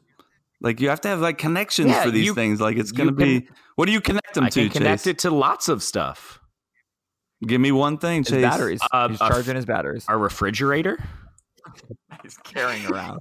[0.64, 2.60] like you have to have like connections Yeah, for these you- things.
[2.60, 3.46] Like it's gonna be.
[3.76, 4.62] What do you connect them I to?
[4.62, 5.10] can connect Chase?
[5.12, 6.40] it to lots of stuff.
[7.46, 8.42] Give me one thing, His Chase.
[8.42, 8.80] batteries.
[8.92, 10.06] Uh, He's a- charging his batteries.
[10.08, 10.98] A refrigerator.
[12.22, 13.20] He's carrying around.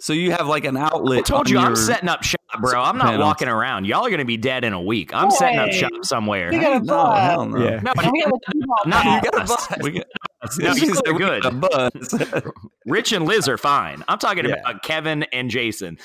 [0.00, 1.18] So you have like an outlet.
[1.20, 2.80] I told on you I'm setting up shop, bro.
[2.82, 3.22] I'm not panels.
[3.24, 3.86] walking around.
[3.86, 5.12] Y'all are going to be dead in a week.
[5.14, 6.50] I'm setting up shop somewhere.
[6.50, 7.18] We got a No, bus.
[7.20, 7.58] hell no.
[7.64, 7.80] Yeah.
[7.80, 9.68] No, And we have a two-ball you got a bus.
[9.82, 10.08] We get,
[10.58, 11.44] No, you said look good.
[11.44, 12.42] a buzz.
[12.86, 14.04] Rich and Liz are fine.
[14.08, 14.54] I'm talking Yeah.
[14.56, 15.98] about Kevin and Jason.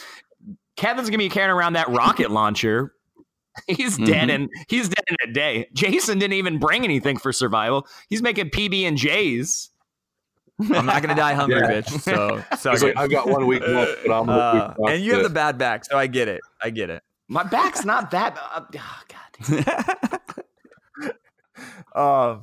[0.77, 2.93] Kevin's gonna be carrying around that rocket launcher.
[3.67, 4.35] He's dead Mhm.
[4.35, 5.67] and he's dead in a day.
[5.73, 7.87] Jason didn't even bring anything for survival.
[8.09, 9.69] He's making PB and J's.
[10.59, 11.81] I'm not gonna die hungry, Yeah.
[11.81, 11.89] bitch.
[12.01, 15.13] So, so It's like, I've got one week left, but I'm uh, week and you
[15.13, 16.41] have the bad back, so I get it.
[16.61, 17.03] I get it.
[17.27, 18.37] My back's not that.
[18.37, 19.65] Uh, oh, God.
[21.95, 22.41] Um,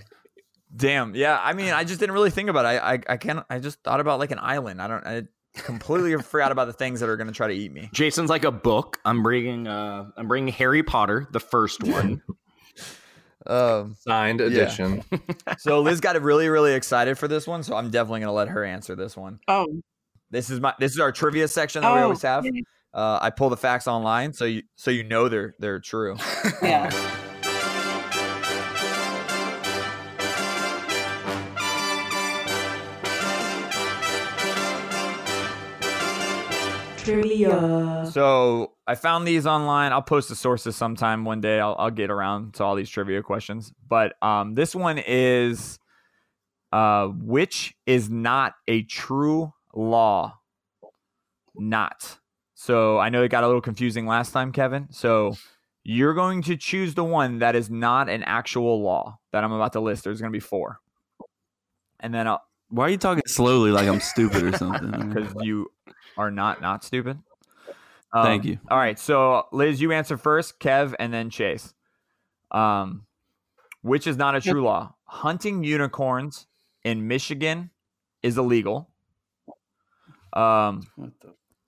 [0.74, 1.14] damn.
[1.14, 1.38] Yeah.
[1.42, 2.78] I mean, I just didn't really think about it.
[2.82, 3.44] I, I, I can't.
[3.50, 4.80] I just thought about like an island.
[4.80, 5.06] I don't.
[5.06, 5.22] I
[5.54, 7.90] completely forgot about the things that are gonna try to eat me.
[7.92, 8.98] Jason's like a book.
[9.04, 9.66] I'm bringing.
[9.68, 12.22] Uh, I'm bringing Harry Potter, the first one.
[13.47, 13.95] Um.
[14.01, 15.03] Signed edition.
[15.59, 17.62] So Liz got really, really excited for this one.
[17.62, 19.38] So I'm definitely gonna let her answer this one.
[19.49, 19.66] Oh,
[20.30, 20.74] This is my.
[20.78, 22.45] This is our trivia section that we Oh, always have.
[22.95, 26.16] Uh, I pull the facts online, so you so you know they're they're true.
[26.62, 26.90] yeah.
[37.05, 38.09] Trivia.
[38.11, 39.92] So I found these online.
[39.92, 41.61] I'll post the sources sometime one day.
[41.61, 43.72] I'll, I'll get around to all these trivia questions.
[43.88, 45.78] But um, this one is
[46.72, 50.38] uh, which is not a true law?
[51.55, 52.18] Not.
[52.55, 54.88] So I know it got a little confusing last time, Kevin.
[54.90, 55.36] So
[55.84, 59.72] you're going to choose the one that is not an actual law that I'm about
[59.74, 60.05] to list.
[60.05, 60.78] There's going to be four.
[62.00, 65.09] And then I'll, Why are you talking slowly like I'm stupid or something?
[65.12, 65.70] because you
[66.16, 67.18] are not not stupid.
[68.14, 68.58] Thank Um, you.
[68.70, 71.72] All right, so Liz, you answer first, Kev, and then Chase.
[72.50, 73.06] Um,
[73.80, 74.94] which is not a true law?
[75.04, 76.46] Hunting unicorns
[76.84, 77.70] in Michigan
[78.22, 78.90] is illegal.
[80.34, 80.82] Um,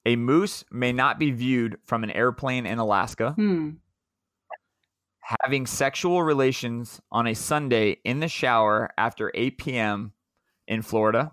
[0.06, 3.32] a moose may not be viewed from an airplane in Alaska.
[3.32, 3.70] Hmm.
[5.42, 10.12] Having sexual relations on a Sunday in the shower after 8 p.m.
[10.68, 11.32] in Florida,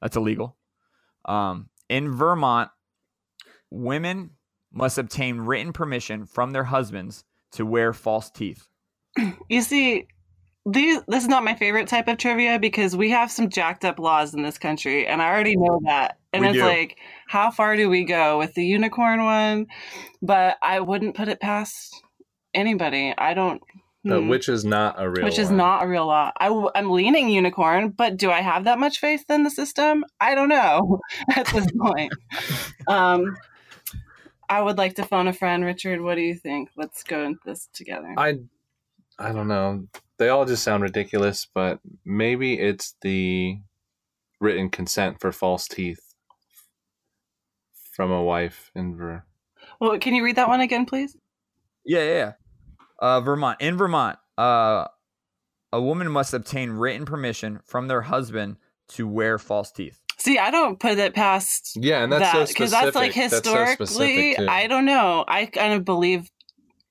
[0.00, 0.56] that's illegal.
[1.24, 2.70] Um, in Vermont,
[3.70, 4.30] women
[4.72, 8.68] must obtain written permission from their husbands to wear false teeth.
[9.48, 10.08] You see,
[10.66, 13.98] these this is not my favorite type of trivia because we have some jacked up
[13.98, 16.18] laws in this country, and I already know that.
[16.32, 16.64] And We it's do.
[16.64, 19.66] like, how far do we go with the unicorn one?
[20.20, 22.02] But I wouldn't put it past
[22.54, 23.14] anybody.
[23.16, 23.62] I don't.
[24.06, 24.28] Uh, hmm.
[24.28, 25.56] which is not a real which is one.
[25.56, 26.30] not a real law.
[26.36, 30.04] I, w- I'm leaning unicorn, but do I have that much faith in the system?
[30.20, 31.00] I don't know
[31.34, 32.12] at this point.
[32.88, 33.34] um,
[34.48, 35.64] I would like to phone a friend.
[35.64, 36.68] Richard, what do you think?
[36.76, 38.14] Let's go into this together.
[38.18, 38.40] I
[39.18, 39.86] I don't know.
[40.18, 43.58] They all just sound ridiculous, but maybe it's the
[44.38, 46.14] written consent for false teeth
[47.92, 49.24] from a wife in Ver.
[49.80, 51.16] Well, can you read that one again, please?
[51.84, 52.32] Yeah, yeah.
[53.04, 53.16] Yeah.
[53.16, 53.60] Uh, Vermont.
[53.60, 54.86] In Vermont, uh,
[55.72, 58.56] a woman must obtain written permission from their husband
[58.88, 60.00] to wear false teeth.
[60.18, 63.44] See, I don't put it past Yeah, and that's so because that's like specific.
[63.44, 64.48] That's so historically.
[64.48, 65.24] I don't know.
[65.26, 66.30] I kind of believe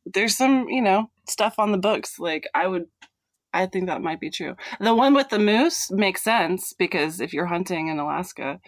[0.06, 2.20] there's some, you know, stuff on the books.
[2.20, 2.86] Like I would,
[3.54, 4.56] I think that might be true.
[4.80, 8.60] The one with the moose makes sense because if you're hunting in Alaska,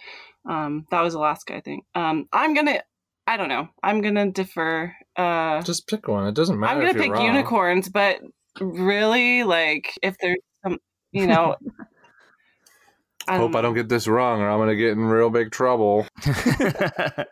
[0.49, 1.83] um, that was Alaska, I think.
[1.93, 2.81] Um, I'm gonna,
[3.28, 3.67] I don't know.
[3.82, 4.93] I'm gonna defer.
[5.15, 6.28] Uh, Just pick one.
[6.28, 6.73] It doesn't matter.
[6.73, 7.26] I'm gonna if you're pick wrong.
[7.26, 8.19] unicorns, but
[8.59, 10.78] really, like, if there's some,
[11.11, 11.55] you know.
[13.28, 16.05] I Hope I don't get this wrong, or I'm gonna get in real big trouble.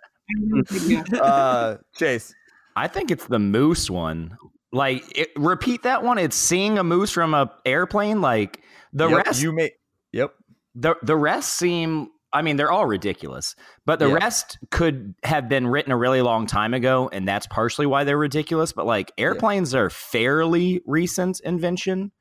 [1.21, 2.33] Uh, Chase.
[2.75, 4.37] I think it's the moose one.
[4.71, 6.17] Like, it, repeat that one.
[6.17, 8.21] It's seeing a moose from a airplane.
[8.21, 8.61] Like
[8.93, 9.71] the Yep, rest, you may.
[10.13, 10.33] Yep.
[10.75, 12.09] the the rest seem.
[12.33, 13.55] I mean, they're all ridiculous,
[13.85, 14.15] but the Yeah.
[14.15, 18.17] rest could have been written a really long time ago, and that's partially why they're
[18.17, 18.73] ridiculous.
[18.73, 22.11] But like, airplanes are fairly recent invention.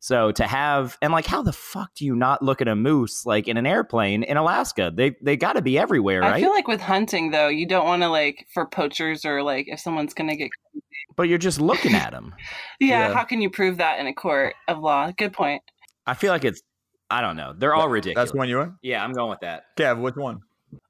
[0.00, 3.26] So to have and like, how the fuck do you not look at a moose
[3.26, 4.92] like in an airplane in Alaska?
[4.94, 8.02] They they got to be everywhere, I feel like with hunting though, you don't want
[8.02, 10.50] to like for poachers or like if someone's gonna get.
[11.16, 12.32] but you're just looking at them.
[12.80, 13.14] Yeah, Yeah.
[13.14, 15.10] how can you prove that in a court of law?
[15.10, 15.62] Good point.
[16.06, 16.62] I feel like it's.
[17.10, 17.54] I don't know.
[17.56, 18.22] They're all ridiculous.
[18.26, 18.74] That's the one you want?
[18.82, 19.64] Yeah, I'm going with that.
[19.76, 20.40] Kev, which one?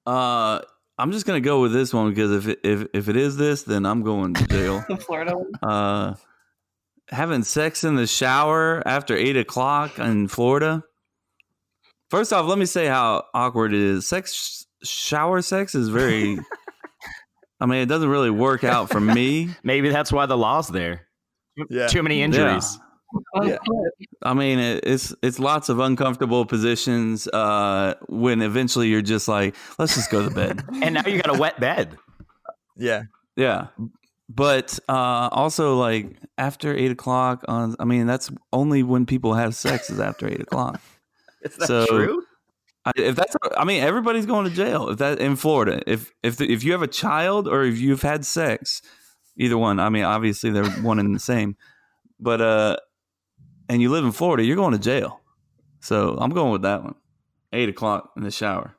[0.07, 0.61] Uh,
[0.99, 3.63] I'm just gonna go with this one because if it, if if it is this,
[3.63, 4.85] then I'm going to jail.
[4.89, 5.53] The Florida one.
[5.63, 6.15] uh,
[7.09, 10.83] having sex in the shower after eight o'clock in Florida.
[12.11, 14.09] First off, let me say how awkward it is.
[14.09, 16.39] Sex shower sex is very.
[17.61, 19.51] I mean, it doesn't really work out for me.
[19.65, 21.09] Maybe that's why the law's there.
[21.69, 21.89] Yeah.
[21.89, 22.79] Too many injuries.
[24.23, 27.27] I mean, it, it's it's lots of uncomfortable positions.
[27.29, 30.63] Uh, when eventually you're just like, let's just go to bed.
[30.83, 31.97] And now you got a wet bed.
[32.77, 33.05] Yeah.
[33.37, 33.69] Yeah.
[34.29, 39.55] But uh, also, like after eight o'clock on, I mean, that's only when people have
[39.55, 40.81] sex is after eight o'clock.
[41.43, 42.23] Is that So- true?
[42.85, 44.89] I, if that's, I mean, everybody's going to jail.
[44.89, 48.03] If that in Florida, if if the, if you have a child or if you've
[48.03, 48.81] had sex,
[49.37, 49.79] either one.
[49.81, 51.57] I mean, obviously they're one and the same.
[52.21, 52.77] But uh,
[53.69, 55.21] and you live in Florida, you're going to jail.
[55.81, 56.95] So I'm going with that one.
[57.53, 58.75] Eight o'clock in the shower.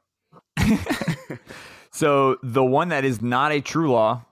[2.00, 4.24] So the one that is not a true law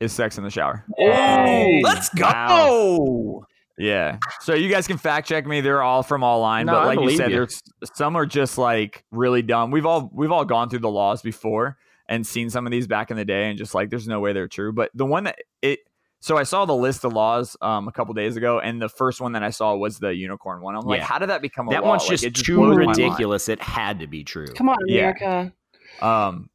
[0.00, 0.84] is sex in the shower.
[0.98, 3.44] Let's go.
[3.78, 4.18] Yeah.
[4.40, 5.60] So you guys can fact check me.
[5.60, 7.36] They're all from all line, No, but like you said, you.
[7.36, 7.62] there's
[7.94, 9.70] some are just like really dumb.
[9.70, 11.76] We've all we've all gone through the laws before
[12.08, 14.32] and seen some of these back in the day, and just like there's no way
[14.32, 14.72] they're true.
[14.72, 15.78] But the one that it
[16.22, 19.20] so I saw the list of laws um a couple days ago, and the first
[19.20, 20.74] one that I saw was the unicorn one.
[20.76, 21.90] I'm like, how did that become a That law?
[21.90, 22.98] one's Like, just too blows my mind.
[22.98, 23.48] ridiculous.
[23.48, 24.46] It had to be true.
[24.54, 25.00] Come on, Yeah.
[25.14, 25.52] America.
[26.00, 26.48] Um,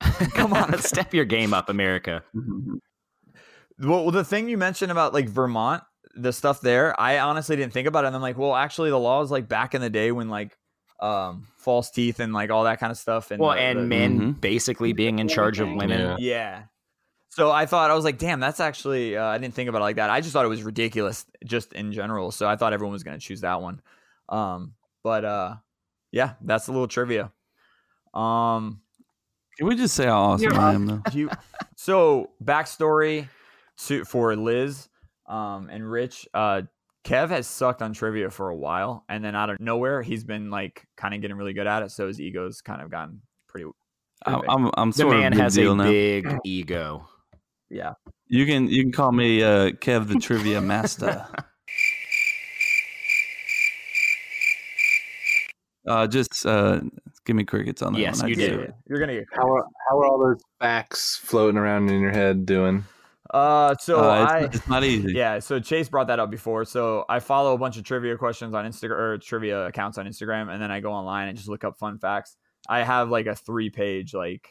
[0.34, 2.22] Come on, step your game up, America.
[3.78, 5.82] Well, well, the thing you mentioned about like Vermont,
[6.14, 8.08] the stuff there, I honestly didn't think about it.
[8.08, 10.56] And I'm like, well, actually, the law is like back in the day when like
[11.00, 13.30] um false teeth and like all that kind of stuff.
[13.30, 16.00] And Well, the- and the- men basically being in charge of women.
[16.00, 16.16] Yeah.
[16.18, 16.62] yeah.
[17.36, 19.84] So I thought I was like, damn, that's actually uh, I didn't think about it
[19.84, 20.08] like that.
[20.08, 22.30] I just thought it was ridiculous, just in general.
[22.30, 23.82] So I thought everyone was gonna choose that one.
[24.30, 24.72] Um,
[25.04, 25.56] but uh,
[26.12, 27.30] yeah, that's a little trivia.
[28.14, 28.80] Um,
[29.58, 31.02] Can we just say how awesome I am, though?
[31.12, 31.28] you
[31.76, 33.28] so backstory
[33.86, 34.88] to for Liz
[35.26, 36.62] um and Rich uh
[37.04, 40.48] Kev has sucked on trivia for a while and then out of nowhere he's been
[40.50, 43.66] like kind of getting really good at it so his ego's kind of gotten pretty,
[44.24, 44.50] pretty I'm big.
[44.50, 45.84] I'm, I'm The man of has a now.
[45.84, 47.06] big ego.
[47.70, 47.92] Yeah
[48.28, 51.26] You can you can call me uh, Kev the Trivia Master.
[55.88, 56.80] uh, just uh,
[57.24, 58.28] give me crickets on that Yes, one.
[58.30, 58.56] You just did.
[58.56, 58.74] do it.
[58.88, 62.44] you're gonna get How are, how are all those facts floating around in your head
[62.46, 62.84] doing?
[63.34, 65.12] uh so Uh, it's, I it's not easy.
[65.12, 66.64] Yeah, so Chase brought that up before.
[66.64, 70.48] So I follow a bunch of trivia questions on Instagram or trivia accounts on Instagram,
[70.52, 72.36] and then I go online and just look up fun facts.
[72.68, 74.48] I have like a three page like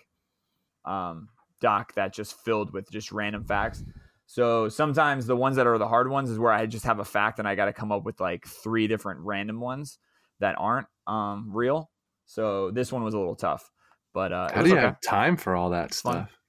[0.84, 1.30] um
[1.66, 3.84] doc that just filled with just random facts.
[4.28, 7.06] So sometimes the ones that are the hard ones is where I just have a
[7.06, 9.98] fact and I got to come up with like three different random ones
[10.40, 11.90] that aren't um, real.
[12.28, 13.72] So this one was a little tough,
[14.14, 14.86] but uh, How do you okay.
[14.86, 16.14] have time for all that Fun.
[16.14, 16.40] stuff?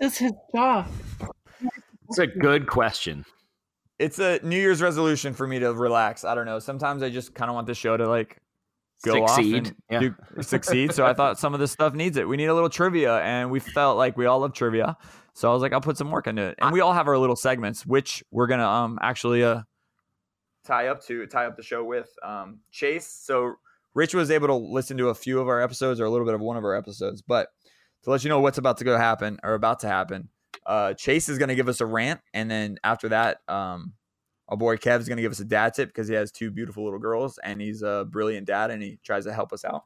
[0.00, 0.86] That's his job.
[2.08, 3.26] It's a good question.
[3.98, 6.24] It's a New Year's resolution for me to relax.
[6.24, 6.58] I don't know.
[6.58, 8.38] Sometimes I just kind of want the show to like
[9.04, 9.98] go Succeed, off yeah.
[10.00, 10.92] and do, succeed.
[10.92, 12.26] So I thought some of this stuff needs it.
[12.28, 14.96] We need a little trivia, and we felt like we all love trivia.
[15.34, 16.54] So I was like, I'll put some work into it.
[16.60, 19.60] And we all have our little segments, which we're gonna um actually uh
[20.64, 23.06] tie up to tie up the show with um Chase.
[23.06, 23.54] So
[23.94, 26.34] Rich was able to listen to a few of our episodes or a little bit
[26.34, 27.48] of one of our episodes, but
[28.04, 30.30] to let you know what's about to go happen or about to happen,
[30.64, 33.92] uh Chase is gonna give us a rant, and then after that, um
[34.48, 36.84] our boy Kev is gonna give us a dad tip because he has two beautiful
[36.84, 39.84] little girls and he's a brilliant dad and he tries to help us out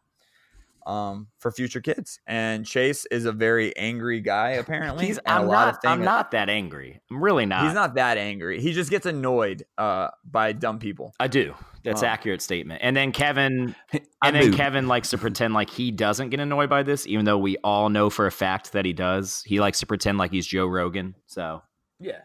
[0.87, 2.21] um for future kids.
[2.27, 5.07] And Chase is a very angry guy apparently.
[5.07, 5.75] He's, and a I'm lot not.
[5.75, 7.01] of things I'm not that angry.
[7.11, 7.65] I'm really not.
[7.65, 8.61] He's not that angry.
[8.63, 11.15] He just gets annoyed uh, by dumb people.
[11.21, 11.55] I do.
[11.85, 12.81] That's Um, accurate statement.
[12.83, 13.75] And then Kevin,
[14.25, 14.55] and then.
[14.55, 17.91] Kevin likes to pretend like he doesn't get annoyed by this, even though we all
[17.91, 19.43] know for a fact that he does.
[19.47, 21.15] He likes to pretend like he's Joe Rogan.
[21.27, 21.63] So
[21.99, 22.21] Yeah.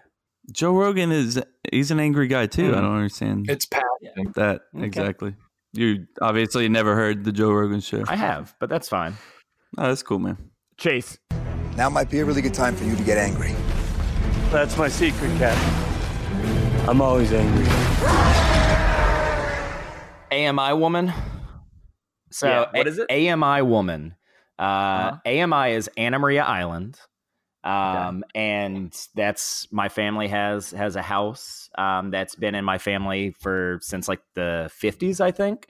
[0.51, 1.41] Joe Rogan is
[1.71, 2.67] he's an angry guy too.
[2.67, 2.81] I Mm.
[2.81, 4.31] don't understand It's passion.
[4.35, 4.85] that Okay.
[4.85, 5.35] exactly.
[5.73, 8.03] You obviously never heard the Joe Rogan show.
[8.07, 9.13] I have, but that's fine.
[9.77, 10.37] Oh, that's cool, man.
[10.77, 11.17] Chase.
[11.75, 13.53] Now might be a really good time for you to get angry.
[14.51, 16.89] That's my secret, Captain.
[16.89, 17.65] I'm always angry.
[20.31, 21.11] AMI woman.
[22.31, 23.07] So Yeah, what is it?
[23.09, 24.15] AMI woman.
[24.57, 25.17] Uh, Uh-huh.
[25.25, 26.97] AMI is Anna Maria Island.
[27.65, 33.31] Um, and that's my family has has a house um, that's been in my family
[33.39, 35.67] for since like the 50s, I think.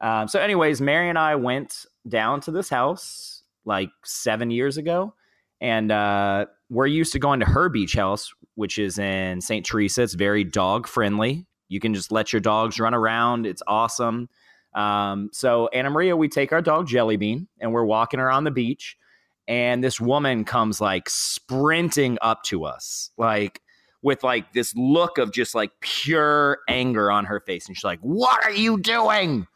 [0.00, 5.14] Um, so, anyways, Mary and I went down to this house like seven years ago,
[5.60, 9.64] and uh, we're used to going to her beach house, which is in St.
[9.64, 10.02] Teresa.
[10.02, 11.46] It's very dog friendly.
[11.68, 13.46] You can just let your dogs run around.
[13.46, 14.28] It's awesome.
[14.74, 18.50] Um, so Anna Maria, we take our dog Jellybean and we're walking her on the
[18.50, 18.96] beach,
[19.48, 23.62] and this woman comes like sprinting up to us, like
[24.02, 27.98] with like this look of just like pure anger on her face, and she's like,
[28.00, 29.46] "What are you doing?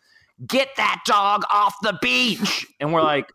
[0.46, 3.30] Get that dog off the beach!" And we're like,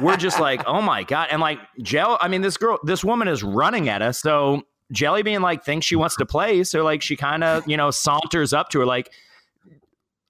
[0.00, 3.28] we're just like, "Oh my god!" And like Jell, I mean, this girl, this woman
[3.28, 4.62] is running at us, so.
[4.94, 8.54] Jellybean like thinks she wants to play, so like she kind of you know saunters
[8.54, 9.12] up to her like,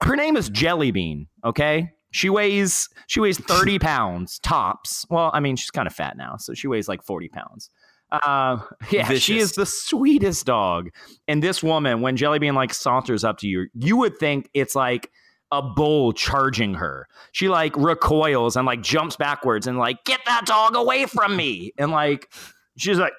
[0.03, 1.29] her name is Jellybean.
[1.45, 5.07] Okay, she weighs she weighs thirty pounds tops.
[5.11, 7.71] Well, I mean she's kind of fat now, so she weighs like forty pounds.
[8.11, 8.59] Uh,
[8.91, 10.91] yeah, she is the sweetest dog.
[11.27, 15.11] And this woman, when Jellybean like saunters up to you, you would think it's like
[15.51, 17.09] a bull charging her.
[17.33, 21.73] She like recoils and like jumps backwards and like get that dog away from me.
[21.79, 22.33] And like
[22.77, 23.13] she's like,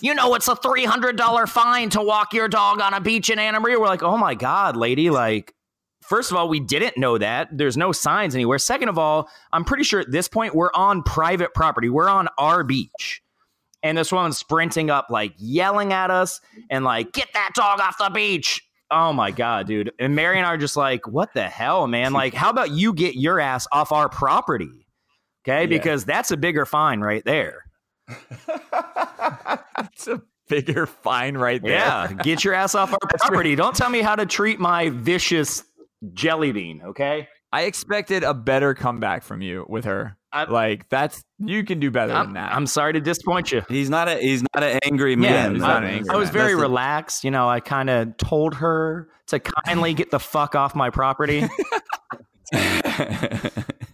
[0.00, 3.30] you know, it's a three hundred dollar fine to walk your dog on a beach
[3.30, 3.78] in Anna Maria.
[3.78, 5.54] We're like, oh my god, lady, like.
[6.02, 7.48] First of all, we didn't know that.
[7.52, 8.58] There's no signs anywhere.
[8.58, 11.88] Second of all, I'm pretty sure at this point we're on private property.
[11.88, 13.22] We're on our beach.
[13.82, 17.96] And this woman's sprinting up, like yelling at us and like, get that dog off
[17.98, 18.60] the beach.
[18.90, 19.92] Oh my God, dude.
[19.98, 22.12] And Mary and I are just like, what the hell, man?
[22.12, 24.86] Like, how about you get your ass off our property?
[25.46, 25.62] Okay.
[25.62, 25.66] Yeah.
[25.66, 27.64] Because that's a bigger fine right there.
[29.78, 31.72] It's a bigger fine right there.
[31.72, 32.12] Yeah.
[32.22, 33.54] Get your ass off our property.
[33.54, 35.64] Don't tell me how to treat my vicious
[36.14, 36.82] jelly bean.
[36.84, 37.28] Okay.
[37.52, 40.16] I expected a better comeback from you with her.
[40.48, 42.54] like that's you can do better I'm, than that.
[42.54, 43.62] I'm sorry to disappoint you.
[43.68, 45.52] He's not a he's not an angry Yeah, man.
[45.54, 46.32] he's not I, an angry I was man.
[46.32, 47.24] very That's relaxed.
[47.24, 51.48] You know, I kind of told her to kindly get the fuck off my property.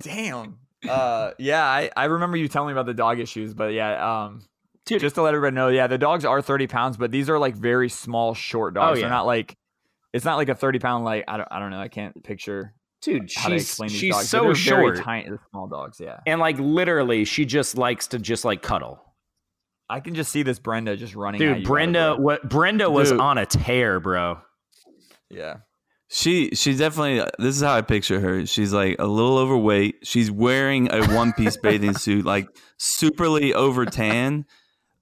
[0.03, 0.59] Damn.
[0.89, 4.45] Uh, yeah, I, I remember you telling me about the dog issues, but yeah, um,
[4.87, 7.55] just to let everybody know, yeah, the dogs are 30 pounds, but these are like
[7.57, 8.99] very small, short dogs.
[8.99, 9.57] Oh, They're not like,
[10.17, 11.81] it's not like a 30 pound, like, I don't, I don't know.
[11.81, 14.29] I can't picture Dude, how to she's explain these she's dogs.
[14.29, 14.95] so short.
[14.97, 16.01] Very tiny, small dogs.
[16.01, 16.19] Yeah.
[16.27, 19.01] and like literally, she just likes to just like cuddle.
[19.89, 21.39] I can just see this Brenda just running.
[21.39, 23.21] Dude, Brenda, what Brenda was Dude.
[23.21, 24.39] on a tear, bro.
[25.31, 25.59] Yeah.
[26.09, 28.47] She she's definitely this is how I picture her.
[28.47, 29.97] She's like a little overweight.
[30.03, 32.49] She's wearing a one piece bathing suit, like
[32.81, 34.45] superly over tan,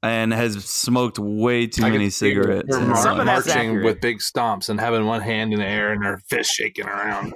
[0.05, 2.69] and has smoked way too I many could see her- cigarettes.
[2.77, 3.37] her in her mar- Some of life.
[3.45, 3.85] that's marching accurate.
[3.85, 7.33] with big stomps and having one hand in the air and her fist shaking around.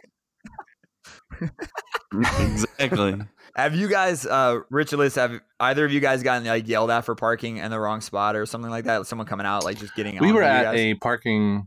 [2.12, 3.16] exactly.
[3.54, 7.14] Have you guys, uh, Rich have either of you guys gotten like yelled at for
[7.14, 9.06] parking in the wrong spot or something like that?
[9.06, 10.78] Someone coming out, like just getting We on were at guys?
[10.78, 11.66] a parking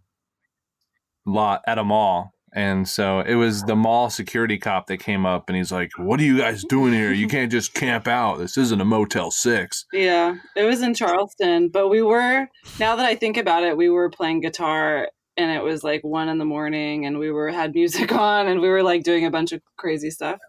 [1.26, 5.48] lot at a mall, And so it was the mall security cop that came up
[5.48, 7.12] and he's like, What are you guys doing here?
[7.14, 8.40] You can't just camp out.
[8.40, 9.86] This isn't a Motel 6.
[9.94, 12.48] Yeah, it was in Charleston, but we were
[12.80, 16.28] now that I think about it, we were playing guitar and it was like one
[16.28, 19.32] in the morning and we were had music on and we were like doing a
[19.32, 20.40] bunch of crazy stuff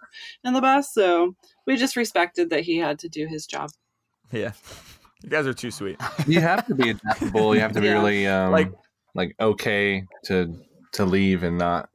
[0.42, 0.92] in the bus.
[0.92, 1.36] So
[1.68, 3.70] we just respected that he had to do his job.
[4.32, 4.52] Yeah.
[5.22, 6.00] You guys are too sweet.
[6.26, 7.54] You have to be adaptable.
[7.54, 7.92] You have to be Yeah.
[7.92, 8.74] really um, Like- like
[9.14, 10.52] like okay to
[10.94, 11.88] to leave and not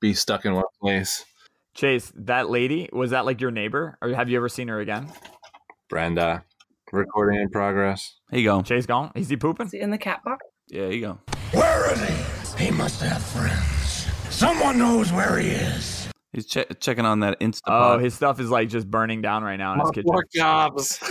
[0.00, 1.24] be stuck in one place.
[1.74, 3.96] Chase, that lady, was that like your neighbor?
[4.02, 5.08] Or have you ever seen her again?
[5.88, 6.44] Brenda,
[6.92, 8.16] recording in progress.
[8.30, 8.62] Here you go.
[8.62, 9.12] Chase gone?
[9.14, 9.66] Is he pooping?
[9.66, 10.44] Is he in the cat box?
[10.68, 11.18] Yeah, here you go.
[11.52, 12.00] Where is
[12.56, 12.64] he?
[12.66, 14.06] He must have friends.
[14.34, 16.08] Someone knows where he is.
[16.32, 17.60] He's che- checking on that Insta.
[17.66, 20.10] Oh, his stuff is like just burning down right now in his kitchen.
[20.10, 21.00] Pork chops.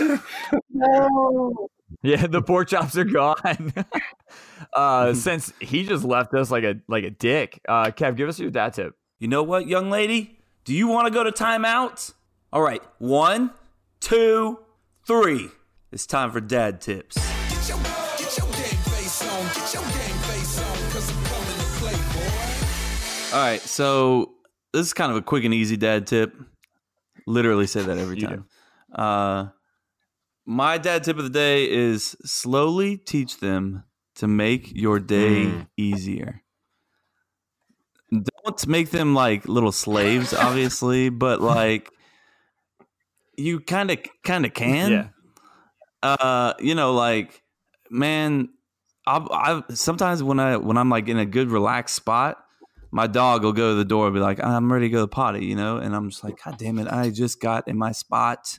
[0.72, 1.68] No.
[2.02, 3.72] Yeah, the pork chops are gone.
[4.72, 7.60] uh, since he just left us like a like a dick.
[7.68, 8.94] Uh, Kev, give us your dad tip.
[9.18, 10.38] You know what, young lady?
[10.64, 12.12] Do you want to go to timeout?
[12.52, 13.50] All right, one,
[14.00, 14.58] two,
[15.06, 15.48] three.
[15.92, 17.16] It's time for dad tips.
[23.32, 24.32] All right, so
[24.72, 26.34] this is kind of a quick and easy dad tip.
[27.26, 28.46] Literally say that every time.
[28.92, 29.48] Uh,
[30.46, 33.84] my dad tip of the day is slowly teach them
[34.16, 35.66] to make your day Mm.
[35.76, 36.42] easier.
[38.12, 41.90] Don't make them like little slaves, obviously, but like
[43.36, 44.90] you kind of kind of can.
[44.90, 45.08] Yeah.
[46.02, 47.42] Uh, you know, like
[47.88, 48.48] man,
[49.06, 49.18] I
[49.68, 52.38] I sometimes when I when I'm like in a good relaxed spot,
[52.90, 55.02] my dog will go to the door and be like, "I'm ready to go to
[55.02, 57.78] the potty," you know, and I'm just like, "God damn it, I just got in
[57.78, 58.58] my spot,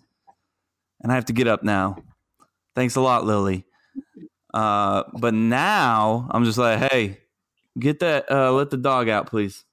[1.01, 1.97] and I have to get up now."
[2.75, 3.65] Thanks a lot, Lily.
[4.53, 7.19] Uh, but now I'm just like, "Hey,
[7.79, 9.63] get that, uh, let the dog out, please."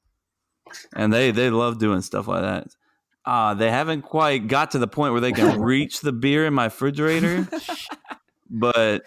[0.95, 2.69] And they they love doing stuff like that.
[3.25, 6.55] Uh, they haven't quite got to the point where they can reach the beer in
[6.55, 7.47] my refrigerator,
[8.51, 9.03] but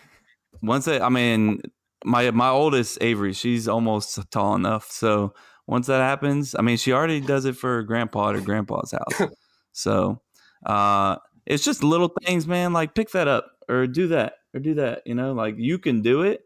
[0.62, 1.62] once they, I mean,
[2.04, 4.92] my my oldest Avery, she's almost tall enough.
[4.92, 5.34] So
[5.68, 8.92] once that happens, I mean, she already does it for her grandpa at her grandpa's
[8.92, 9.32] house.
[9.72, 10.22] so
[10.66, 12.74] uh, it's just little things, man.
[12.74, 15.02] Like pick that up or do that or do that.
[15.06, 16.42] You know, like you can do it,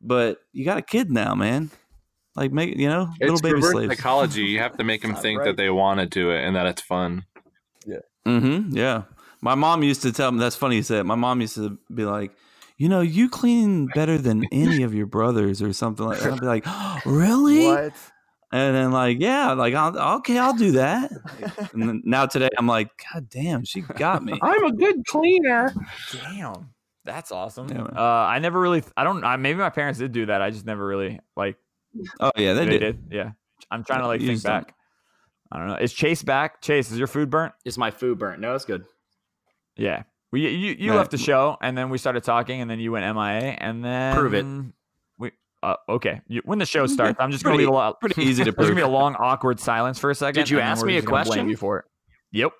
[0.00, 1.70] but you got a kid now, man.
[2.34, 3.96] Like make you know little It's baby reverse slaves.
[3.96, 4.42] psychology.
[4.42, 6.82] You have to make them think that they want to do it and that it's
[6.82, 7.24] fun.
[7.86, 7.98] Yeah.
[8.26, 8.76] Mm-hmm.
[8.76, 9.02] Yeah.
[9.40, 11.00] My mom used to tell me that's funny you said.
[11.00, 11.04] it.
[11.04, 12.32] My mom used to be like,
[12.78, 16.32] you know, you clean better than any of your brothers or something like that.
[16.32, 17.66] I'd be like, oh, really?
[17.66, 17.92] What?
[18.52, 21.10] And then like, yeah, like I'll, okay, I'll do that.
[21.72, 24.38] and then now today I'm like, God damn, she got me.
[24.40, 25.74] I'm a good cleaner.
[26.12, 26.70] Damn.
[27.04, 27.68] That's awesome.
[27.68, 30.42] Yeah, uh, I never really, I don't, I, maybe my parents did do that.
[30.42, 31.56] I just never really like.
[32.20, 32.98] Oh yeah, they, did.
[33.10, 33.30] Yeah.
[33.70, 34.74] I'm trying to like You think just don't- back.
[35.52, 35.76] I don't know.
[35.76, 36.60] Is Chase back?
[36.60, 37.52] Chase, is your food burnt?
[37.64, 38.40] Is my food burnt?
[38.40, 38.84] No, it's good.
[39.76, 40.02] Yeah.
[40.32, 40.96] We, you you Right.
[40.98, 44.16] left the show and then we started talking and then you went MIA and then
[44.16, 44.44] Prove it.
[45.62, 46.20] We uh, okay.
[46.28, 48.00] You, when the show starts, I'm just gonna Pretty- leave a lot.
[48.00, 50.34] pretty easy to There's gonna be a long awkward silence for a second.
[50.42, 51.48] Did you and then ask me a just gonna blame question?
[51.48, 51.84] You for it.
[52.32, 52.52] Yep.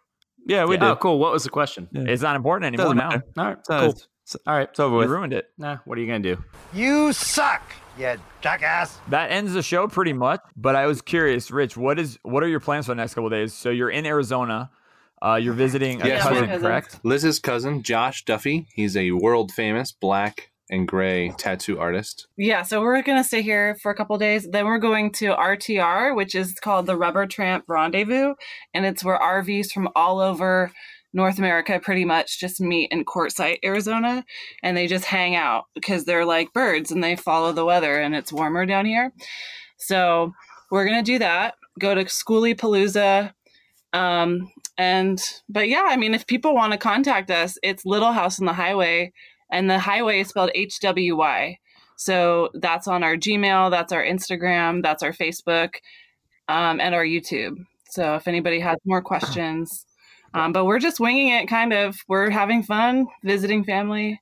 [0.49, 1.01] Yeah, we Oh, did.
[1.01, 1.18] cool.
[1.18, 1.88] What was the question?
[1.92, 2.03] Yeah.
[2.07, 2.99] It's not important anymore Doesn't
[3.36, 3.42] now.
[3.42, 3.88] All right, It's, uh, cool.
[3.90, 4.68] it's- All right.
[4.68, 5.09] it's over with.
[5.09, 5.47] You ruined it.
[5.59, 6.42] Nah, what are you gonna do?
[6.72, 7.62] You suck,
[7.99, 8.99] you jackass.
[9.09, 10.40] That ends the show pretty much.
[10.57, 11.76] But I was curious, Rich.
[11.76, 13.55] What is what are your plans for the next couple of days?
[13.55, 14.70] So you're in Arizona.
[15.22, 17.01] Uh, you're visiting a Yes, cousin, we're- correct?
[17.03, 18.66] Liz's cousin, Josh Duffy.
[18.74, 22.27] He's a world famous black and gray tattoo artist.
[22.37, 24.49] Yeah, so we're gonna stay here for a couple days.
[24.51, 28.35] Then we're going to RTR, which is called the Rubber Tramp Rendezvous,
[28.75, 30.73] and it's where RVs from all over
[31.12, 34.25] North America pretty much just meet in Quartzsite, Arizona,
[34.62, 38.14] and they just hang out because they're like birds and they follow the weather and
[38.14, 39.12] it's warmer down here.
[39.79, 40.33] So
[40.71, 41.55] we're gonna do that.
[41.79, 43.33] Go to Schoolie Palooza.
[43.93, 48.39] Um, and but yeah, I mean, if people want to contact us, it's Little House
[48.39, 49.12] on the Highway,
[49.51, 51.59] and the highway is spelled H W Y.
[51.97, 55.76] So that's on our Gmail, that's our Instagram, that's our Facebook,
[56.49, 57.64] um, and our YouTube.
[57.90, 59.86] So if anybody has more questions,
[60.34, 61.97] um, but we're just winging it, kind of.
[62.09, 64.20] We're having fun, visiting family,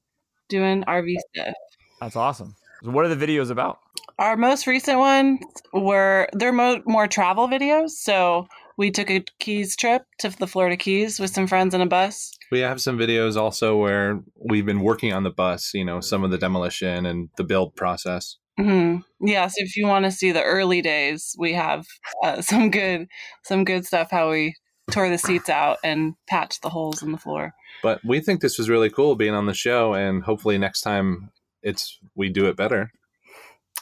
[0.49, 1.55] doing RV stuff.
[2.01, 2.55] That's awesome.
[2.85, 3.81] So what are the videos about?
[4.19, 5.41] Our most recent ones
[5.73, 7.91] were they're mo- more travel videos.
[7.91, 8.47] So
[8.77, 12.33] we took a Keys trip to the Florida Keys with some friends in a bus.
[12.55, 16.23] We have some videos also where we've been working on the bus, you know, some
[16.23, 18.37] of the demolition and the build process.
[18.57, 21.85] hmm Yeah, so if you want to see the early days, we have
[22.23, 23.09] uh, some good
[23.43, 24.13] some good stuff.
[24.13, 24.55] How we
[24.93, 27.55] tore the seats out and patched the holes in the floor.
[27.83, 31.31] But we think this was really cool being on the show, and hopefully next time
[31.61, 32.93] it's we do it better.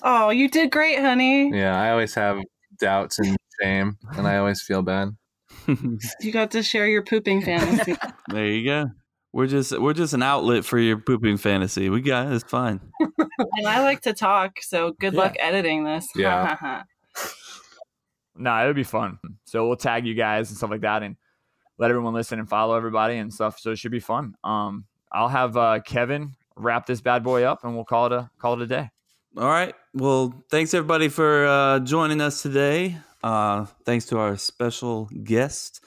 [0.03, 1.55] Oh, you did great, honey.
[1.55, 2.39] Yeah, I always have
[2.81, 5.11] doubts and shame, and I always feel bad.
[6.21, 7.97] You got to share your pooping fantasy.
[8.29, 8.91] There you go.
[9.33, 11.89] We're just we're just an outlet for your pooping fantasy.
[11.89, 12.35] We got it.
[12.35, 12.81] It's fine.
[13.01, 16.07] and I like to talk, so good luck editing this.
[16.15, 16.83] Yeah.
[18.37, 19.19] Nah, it'll be fun.
[19.45, 21.17] So we'll tag you guys and stuff like that, and
[21.79, 23.59] let everyone listen and follow everybody and stuff.
[23.59, 24.35] So it should be fun.
[24.45, 28.31] Um, I'll have uh, Kevin wrap this bad boy up, and we'll call it a
[28.39, 28.91] call it a day.
[29.37, 29.75] All right.
[29.95, 32.99] Well, thanks everybody for uh, joining us today.
[33.23, 35.81] Uh, thanks to our special guests,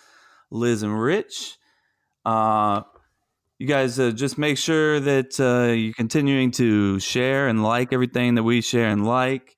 [0.52, 1.58] Liz and Rich.
[2.24, 2.82] Uh,
[3.60, 8.36] you guys uh, just make sure that uh, you're continuing to share and like everything
[8.36, 9.56] that we share and like.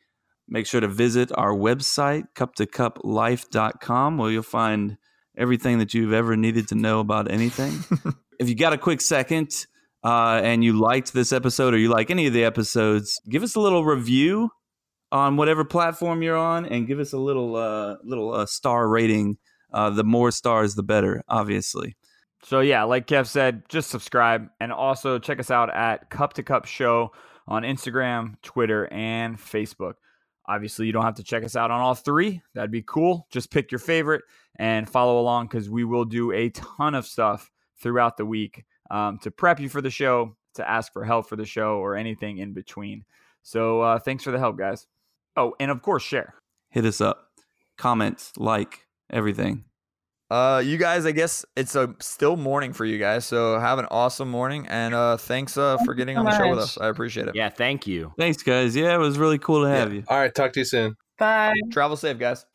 [0.48, 4.98] Make sure to visit our website, cup2cuplife.com, where you'll find
[5.38, 7.84] everything that you've ever needed to know about anything.
[8.40, 9.66] if you got a quick second
[10.04, 13.56] uh, and you liked this episode or you like any of the episodes, give us
[13.56, 14.50] a little review
[15.12, 19.38] on whatever platform you're on and give us a little uh, little uh, star rating.
[19.74, 21.98] Uh, the more stars, the better, obviously.
[22.44, 26.44] So yeah, like Kev said, just subscribe and also check us out at Cup to
[26.44, 27.12] Cup Show
[27.48, 29.96] on Instagram, Twitter, and Facebook.
[30.48, 32.42] Obviously, you don't have to check us out on all three.
[32.54, 33.28] That'd be cool.
[33.32, 34.24] Just pick your favorite
[34.58, 37.52] and follow along because we will do a ton of stuff
[37.82, 41.36] throughout the week um, to prep you for the show, to ask for help for
[41.36, 43.04] the show, or anything in between.
[43.44, 44.88] So uh, thanks for the help, guys.
[45.38, 46.34] Oh, and of course, share.
[46.72, 47.30] Hit us up,
[47.78, 49.64] comment, like everything.
[50.30, 53.86] Uh, you guys, I guess it's a still morning for you guys, so have an
[53.90, 56.78] awesome morning, and uh, thanks uh for getting on the show with us.
[56.78, 57.36] I appreciate it.
[57.36, 58.14] Yeah, thank you.
[58.18, 58.76] Thanks, guys.
[58.76, 60.04] Yeah, it was really cool to have you.
[60.10, 60.96] All right, talk to you soon.
[61.18, 61.54] Bye.
[61.72, 62.46] Travel safe, guys.